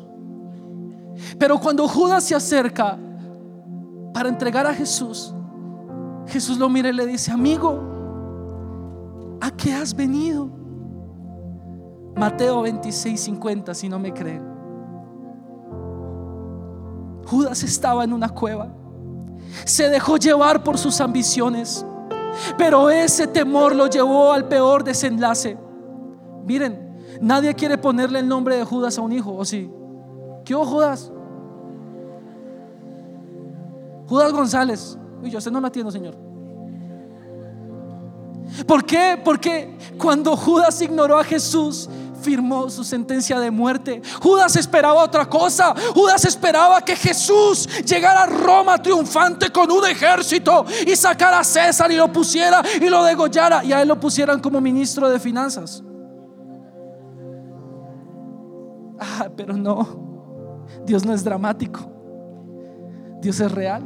Pero 1.39 1.57
cuando 1.57 1.87
Judas 1.87 2.25
se 2.25 2.35
acerca 2.35 2.97
para 4.13 4.27
entregar 4.27 4.67
a 4.67 4.73
Jesús, 4.73 5.33
Jesús 6.27 6.57
lo 6.57 6.67
mira 6.67 6.89
y 6.89 6.93
le 6.93 7.05
dice, 7.05 7.31
amigo, 7.31 7.79
¿a 9.39 9.49
qué 9.51 9.73
has 9.73 9.95
venido? 9.95 10.49
Mateo 12.17 12.61
26, 12.61 13.21
50, 13.21 13.73
si 13.73 13.87
no 13.87 13.99
me 13.99 14.11
creen. 14.11 14.43
Judas 17.25 17.63
estaba 17.63 18.03
en 18.03 18.11
una 18.11 18.27
cueva 18.27 18.67
se 19.63 19.89
dejó 19.89 20.17
llevar 20.17 20.63
por 20.63 20.77
sus 20.77 20.99
ambiciones, 21.01 21.85
pero 22.57 22.89
ese 22.89 23.27
temor 23.27 23.75
lo 23.75 23.87
llevó 23.87 24.33
al 24.33 24.47
peor 24.47 24.83
desenlace. 24.83 25.57
Miren, 26.45 26.97
nadie 27.21 27.53
quiere 27.55 27.77
ponerle 27.77 28.19
el 28.19 28.27
nombre 28.27 28.57
de 28.57 28.63
Judas 28.63 28.97
a 28.97 29.01
un 29.01 29.11
hijo, 29.11 29.35
¿o 29.35 29.45
sí? 29.45 29.71
¿Qué 30.43 30.53
hubo 30.53 30.65
Judas? 30.65 31.11
Judas 34.07 34.31
González. 34.31 34.97
Uy, 35.23 35.31
yo 35.31 35.41
sé 35.41 35.49
no 35.49 35.59
la 35.59 35.69
atiendo, 35.69 35.91
Señor. 35.91 36.15
¿Por 38.67 38.85
qué? 38.85 39.19
Porque 39.23 39.77
cuando 39.97 40.35
Judas 40.37 40.79
ignoró 40.81 41.17
a 41.17 41.23
Jesús, 41.23 41.89
firmó 42.25 42.69
su 42.69 42.83
sentencia 42.83 43.39
de 43.39 43.51
muerte. 43.51 44.01
Judas 44.21 44.55
esperaba 44.55 45.03
otra 45.03 45.29
cosa. 45.29 45.73
Judas 45.93 46.25
esperaba 46.25 46.81
que 46.81 46.95
Jesús 46.95 47.69
llegara 47.85 48.23
a 48.23 48.25
Roma 48.25 48.81
triunfante 48.81 49.51
con 49.51 49.71
un 49.71 49.85
ejército 49.85 50.65
y 50.85 50.95
sacara 50.95 51.39
a 51.39 51.43
César 51.43 51.91
y 51.91 51.95
lo 51.95 52.11
pusiera 52.11 52.63
y 52.81 52.89
lo 52.89 53.03
degollara 53.03 53.63
y 53.63 53.71
a 53.71 53.81
él 53.81 53.87
lo 53.87 53.99
pusieran 53.99 54.39
como 54.39 54.59
ministro 54.59 55.07
de 55.09 55.19
finanzas. 55.19 55.83
Ah, 58.99 59.27
pero 59.35 59.53
no. 59.55 60.65
Dios 60.85 61.05
no 61.05 61.13
es 61.13 61.23
dramático. 61.23 61.79
Dios 63.21 63.39
es 63.39 63.51
real. 63.51 63.83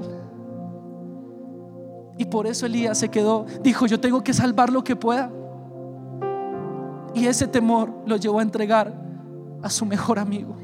Y 2.18 2.26
por 2.26 2.48
eso 2.48 2.66
Elías 2.66 2.98
se 2.98 3.10
quedó, 3.10 3.46
dijo, 3.62 3.86
yo 3.86 4.00
tengo 4.00 4.22
que 4.24 4.34
salvar 4.34 4.72
lo 4.72 4.84
que 4.84 4.96
pueda. 4.96 5.32
Y 7.14 7.28
ese 7.28 7.48
temor 7.48 7.92
lo 8.06 8.18
llevó 8.18 8.40
a 8.40 8.44
entregar 8.44 8.94
a 9.62 9.70
su 9.70 9.86
mejor 9.86 10.20
amigo. 10.20 10.56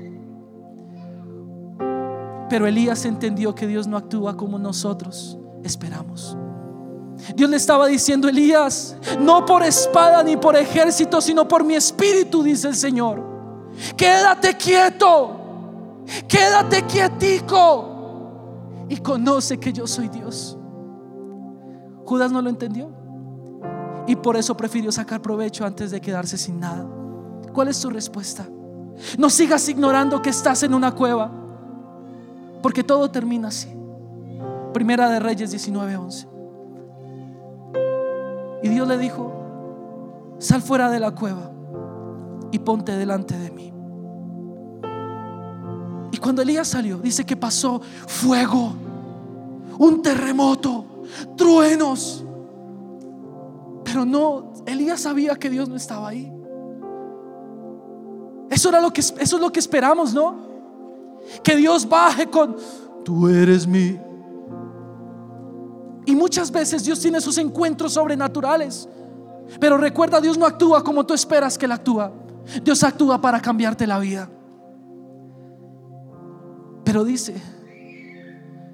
Pero 2.49 2.67
Elías 2.67 3.05
entendió 3.05 3.55
que 3.55 3.67
Dios 3.67 3.87
no 3.87 3.97
actúa 3.97 4.37
como 4.37 4.59
nosotros 4.59 5.37
esperamos. 5.63 6.37
Dios 7.35 7.49
le 7.49 7.57
estaba 7.57 7.87
diciendo, 7.87 8.27
Elías, 8.27 8.95
no 9.19 9.45
por 9.45 9.63
espada 9.63 10.21
ni 10.21 10.37
por 10.37 10.55
ejército, 10.55 11.21
sino 11.21 11.47
por 11.47 11.63
mi 11.63 11.75
espíritu, 11.75 12.43
dice 12.43 12.67
el 12.67 12.75
Señor. 12.75 13.23
Quédate 13.97 14.55
quieto, 14.55 16.03
quédate 16.27 16.83
quietico 16.83 18.85
y 18.89 18.97
conoce 18.97 19.57
que 19.57 19.73
yo 19.73 19.87
soy 19.87 20.09
Dios. 20.09 20.57
Judas 22.05 22.31
no 22.31 22.41
lo 22.41 22.49
entendió. 22.49 23.04
Y 24.07 24.15
por 24.15 24.37
eso 24.37 24.55
prefirió 24.55 24.91
sacar 24.91 25.21
provecho 25.21 25.65
antes 25.65 25.91
de 25.91 25.99
quedarse 25.99 26.37
sin 26.37 26.59
nada. 26.59 26.85
¿Cuál 27.53 27.69
es 27.69 27.79
tu 27.79 27.89
respuesta? 27.89 28.45
No 29.17 29.29
sigas 29.29 29.67
ignorando 29.69 30.21
que 30.21 30.29
estás 30.29 30.63
en 30.63 30.73
una 30.73 30.91
cueva. 30.91 31.31
Porque 32.61 32.83
todo 32.83 33.09
termina 33.09 33.47
así. 33.47 33.69
Primera 34.73 35.09
de 35.09 35.19
Reyes 35.19 35.51
19:11. 35.53 36.27
Y 38.63 38.69
Dios 38.69 38.87
le 38.87 38.97
dijo, 38.97 39.31
sal 40.39 40.61
fuera 40.61 40.89
de 40.89 40.99
la 40.99 41.11
cueva 41.11 41.51
y 42.51 42.59
ponte 42.59 42.93
delante 42.93 43.37
de 43.37 43.51
mí. 43.51 43.71
Y 46.11 46.17
cuando 46.17 46.41
Elías 46.41 46.67
salió, 46.67 46.97
dice 46.97 47.25
que 47.25 47.35
pasó 47.35 47.81
fuego, 48.07 48.73
un 49.77 50.01
terremoto, 50.01 50.85
truenos 51.37 52.24
pero 53.95 54.03
no, 54.03 54.51
Elías 54.65 54.99
sabía 54.99 55.35
que 55.35 55.49
Dios 55.49 55.69
no 55.69 55.77
estaba 55.77 56.09
ahí. 56.09 56.29
Eso, 58.49 58.67
era 58.67 58.81
lo 58.81 58.91
que, 58.91 58.99
eso 58.99 59.15
es 59.17 59.39
lo 59.39 59.49
que 59.53 59.61
esperamos, 59.61 60.13
¿no? 60.13 60.35
Que 61.41 61.55
Dios 61.55 61.87
baje 61.87 62.27
con, 62.27 62.57
tú 63.05 63.29
eres 63.29 63.65
mi. 63.65 63.97
Y 66.05 66.13
muchas 66.13 66.51
veces 66.51 66.83
Dios 66.83 66.99
tiene 66.99 67.21
sus 67.21 67.37
encuentros 67.37 67.93
sobrenaturales. 67.93 68.89
Pero 69.61 69.77
recuerda, 69.77 70.19
Dios 70.19 70.37
no 70.37 70.45
actúa 70.45 70.83
como 70.83 71.05
tú 71.05 71.13
esperas 71.13 71.57
que 71.57 71.63
Él 71.63 71.71
actúa. 71.71 72.11
Dios 72.65 72.83
actúa 72.83 73.21
para 73.21 73.41
cambiarte 73.41 73.87
la 73.87 73.97
vida. 73.99 74.29
Pero 76.83 77.05
dice, 77.05 77.41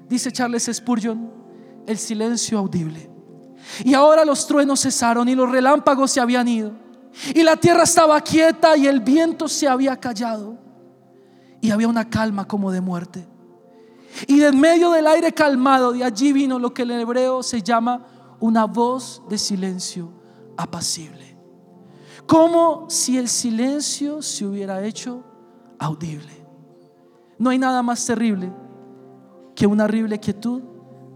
dice 0.08 0.32
Charles 0.32 0.68
Spurgeon, 0.72 1.30
el 1.86 1.96
silencio 1.96 2.58
audible 2.58 3.11
y 3.84 3.94
ahora 3.94 4.24
los 4.24 4.46
truenos 4.46 4.80
cesaron 4.80 5.28
y 5.28 5.34
los 5.34 5.50
relámpagos 5.50 6.10
se 6.10 6.20
habían 6.20 6.48
ido. 6.48 6.72
Y 7.34 7.42
la 7.42 7.56
tierra 7.56 7.82
estaba 7.82 8.20
quieta 8.20 8.76
y 8.76 8.86
el 8.86 9.00
viento 9.00 9.48
se 9.48 9.68
había 9.68 9.98
callado. 9.98 10.58
y 11.60 11.70
había 11.70 11.86
una 11.86 12.10
calma 12.10 12.44
como 12.44 12.72
de 12.72 12.80
muerte. 12.80 13.24
Y 14.26 14.38
de 14.38 14.48
en 14.48 14.58
medio 14.58 14.90
del 14.90 15.06
aire 15.06 15.32
calmado, 15.32 15.92
de 15.92 16.02
allí 16.02 16.32
vino 16.32 16.58
lo 16.58 16.74
que 16.74 16.82
en 16.82 16.90
hebreo 16.90 17.42
se 17.44 17.62
llama 17.62 18.04
una 18.40 18.64
voz 18.64 19.22
de 19.28 19.38
silencio 19.38 20.12
apacible. 20.56 21.36
Como 22.26 22.90
si 22.90 23.16
el 23.16 23.28
silencio 23.28 24.22
se 24.22 24.44
hubiera 24.44 24.84
hecho 24.84 25.22
audible. 25.78 26.32
No 27.38 27.50
hay 27.50 27.58
nada 27.58 27.82
más 27.82 28.04
terrible 28.04 28.52
que 29.54 29.66
una 29.66 29.84
horrible 29.84 30.18
quietud 30.18 30.62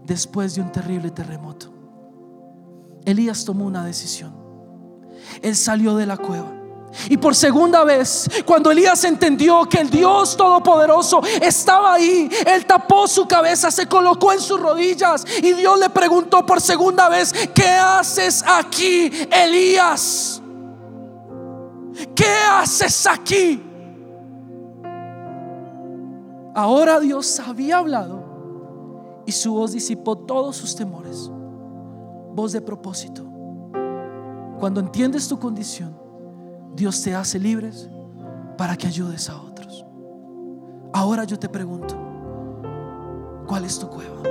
después 0.05 0.55
de 0.55 0.61
un 0.61 0.71
terrible 0.71 1.11
terremoto. 1.11 1.76
Elías 3.07 3.45
tomó 3.45 3.63
una 3.65 3.85
decisión. 3.85 4.35
Él 5.41 5.55
salió 5.55 5.95
de 5.95 6.05
la 6.05 6.17
cueva. 6.17 6.51
Y 7.09 7.15
por 7.15 7.35
segunda 7.35 7.85
vez, 7.85 8.29
cuando 8.45 8.69
Elías 8.69 9.01
entendió 9.05 9.63
que 9.69 9.79
el 9.79 9.89
Dios 9.89 10.35
Todopoderoso 10.35 11.21
estaba 11.41 11.93
ahí, 11.93 12.29
él 12.45 12.65
tapó 12.65 13.07
su 13.07 13.25
cabeza, 13.25 13.71
se 13.71 13.87
colocó 13.87 14.33
en 14.33 14.41
sus 14.41 14.59
rodillas 14.59 15.23
y 15.41 15.53
Dios 15.53 15.79
le 15.79 15.89
preguntó 15.89 16.45
por 16.45 16.59
segunda 16.59 17.07
vez, 17.07 17.33
¿qué 17.55 17.69
haces 17.69 18.43
aquí, 18.45 19.09
Elías? 19.31 20.41
¿Qué 22.13 22.33
haces 22.51 23.07
aquí? 23.07 23.63
Ahora 26.53 26.99
Dios 26.99 27.39
había 27.39 27.77
hablado 27.77 29.23
y 29.25 29.31
su 29.31 29.53
voz 29.53 29.71
disipó 29.71 30.17
todos 30.17 30.57
sus 30.57 30.75
temores. 30.75 31.31
Voz 32.37 32.51
de 32.51 32.61
propósito. 32.61 33.23
Cuando 34.59 34.79
entiendes 34.79 35.27
tu 35.27 35.39
condición, 35.39 35.97
Dios 36.75 37.01
te 37.01 37.15
hace 37.15 37.39
libres 37.39 37.89
para 38.59 38.75
que 38.77 38.85
ayudes 38.85 39.27
a 39.31 39.41
otros. 39.41 39.83
Ahora 40.93 41.23
yo 41.23 41.39
te 41.39 41.49
pregunto, 41.49 41.95
¿cuál 43.47 43.65
es 43.65 43.79
tu 43.79 43.89
cueva? 43.89 44.21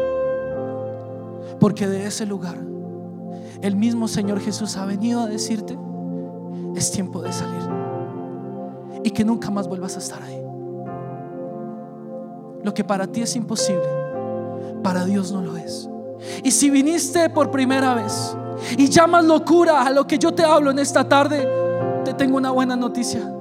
Porque 1.58 1.88
de 1.88 2.06
ese 2.06 2.26
lugar 2.26 2.56
el 3.60 3.74
mismo 3.74 4.06
Señor 4.06 4.38
Jesús 4.38 4.76
ha 4.76 4.86
venido 4.86 5.22
a 5.22 5.26
decirte, 5.26 5.76
es 6.76 6.92
tiempo 6.92 7.20
de 7.22 7.32
salir 7.32 7.68
y 9.02 9.10
que 9.10 9.24
nunca 9.24 9.50
más 9.50 9.66
vuelvas 9.66 9.96
a 9.96 9.98
estar 9.98 10.22
ahí. 10.22 10.40
Lo 12.62 12.72
que 12.72 12.84
para 12.84 13.08
ti 13.08 13.22
es 13.22 13.34
imposible, 13.34 13.88
para 14.84 15.04
Dios 15.04 15.32
no 15.32 15.42
lo 15.42 15.56
es. 15.56 15.90
Y 16.42 16.50
si 16.50 16.70
viniste 16.70 17.30
por 17.30 17.50
primera 17.50 17.94
vez 17.94 18.36
y 18.76 18.88
llamas 18.88 19.24
locura 19.24 19.82
a 19.82 19.90
lo 19.90 20.06
que 20.06 20.18
yo 20.18 20.32
te 20.32 20.44
hablo 20.44 20.70
en 20.70 20.78
esta 20.78 21.08
tarde, 21.08 21.46
te 22.04 22.14
tengo 22.14 22.36
una 22.36 22.50
buena 22.50 22.76
noticia. 22.76 23.32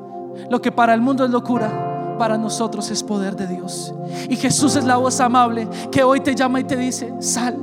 Lo 0.50 0.62
que 0.62 0.72
para 0.72 0.94
el 0.94 1.02
mundo 1.02 1.24
es 1.24 1.32
locura, 1.32 2.16
para 2.18 2.38
nosotros 2.38 2.90
es 2.92 3.04
poder 3.04 3.36
de 3.36 3.48
Dios. 3.48 3.94
Y 4.30 4.36
Jesús 4.36 4.76
es 4.76 4.86
la 4.86 4.98
voz 4.98 5.20
amable 5.20 5.68
que 5.92 6.04
hoy 6.04 6.20
te 6.22 6.36
llama 6.36 6.60
y 6.60 6.64
te 6.64 6.76
dice, 6.76 7.14
sal, 7.20 7.58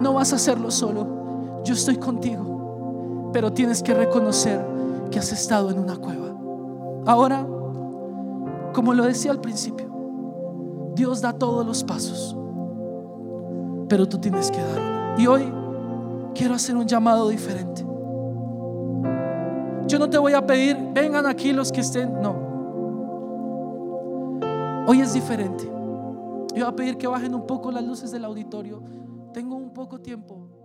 no 0.00 0.14
vas 0.14 0.32
a 0.32 0.36
hacerlo 0.36 0.70
solo, 0.70 1.60
yo 1.64 1.74
estoy 1.74 1.96
contigo, 1.96 3.30
pero 3.32 3.52
tienes 3.52 3.82
que 3.82 3.94
reconocer 3.94 4.64
que 5.10 5.18
has 5.18 5.32
estado 5.32 5.70
en 5.70 5.78
una 5.78 5.96
cueva. 5.96 6.34
Ahora, 7.06 7.46
como 8.72 8.94
lo 8.94 9.04
decía 9.04 9.30
al 9.30 9.40
principio, 9.40 9.90
Dios 10.94 11.20
da 11.20 11.32
todos 11.32 11.66
los 11.66 11.84
pasos, 11.84 12.36
pero 13.90 14.08
tú 14.08 14.18
tienes 14.18 14.50
que 14.52 14.62
dar. 14.62 15.18
Y 15.18 15.26
hoy 15.26 15.52
quiero 16.34 16.54
hacer 16.54 16.76
un 16.76 16.86
llamado 16.86 17.28
diferente. 17.28 17.84
Yo 19.88 19.98
no 19.98 20.08
te 20.08 20.16
voy 20.16 20.32
a 20.32 20.46
pedir, 20.46 20.78
vengan 20.94 21.26
aquí 21.26 21.52
los 21.52 21.72
que 21.72 21.80
estén, 21.80 22.22
no. 22.22 22.48
Hoy 24.86 25.00
es 25.00 25.12
diferente. 25.12 25.64
Yo 25.64 26.64
voy 26.64 26.72
a 26.72 26.76
pedir 26.76 26.96
que 26.96 27.08
bajen 27.08 27.34
un 27.34 27.46
poco 27.46 27.72
las 27.72 27.82
luces 27.82 28.12
del 28.12 28.24
auditorio. 28.24 28.80
Tengo 29.34 29.56
un 29.56 29.74
poco 29.74 30.00
tiempo. 30.00 30.59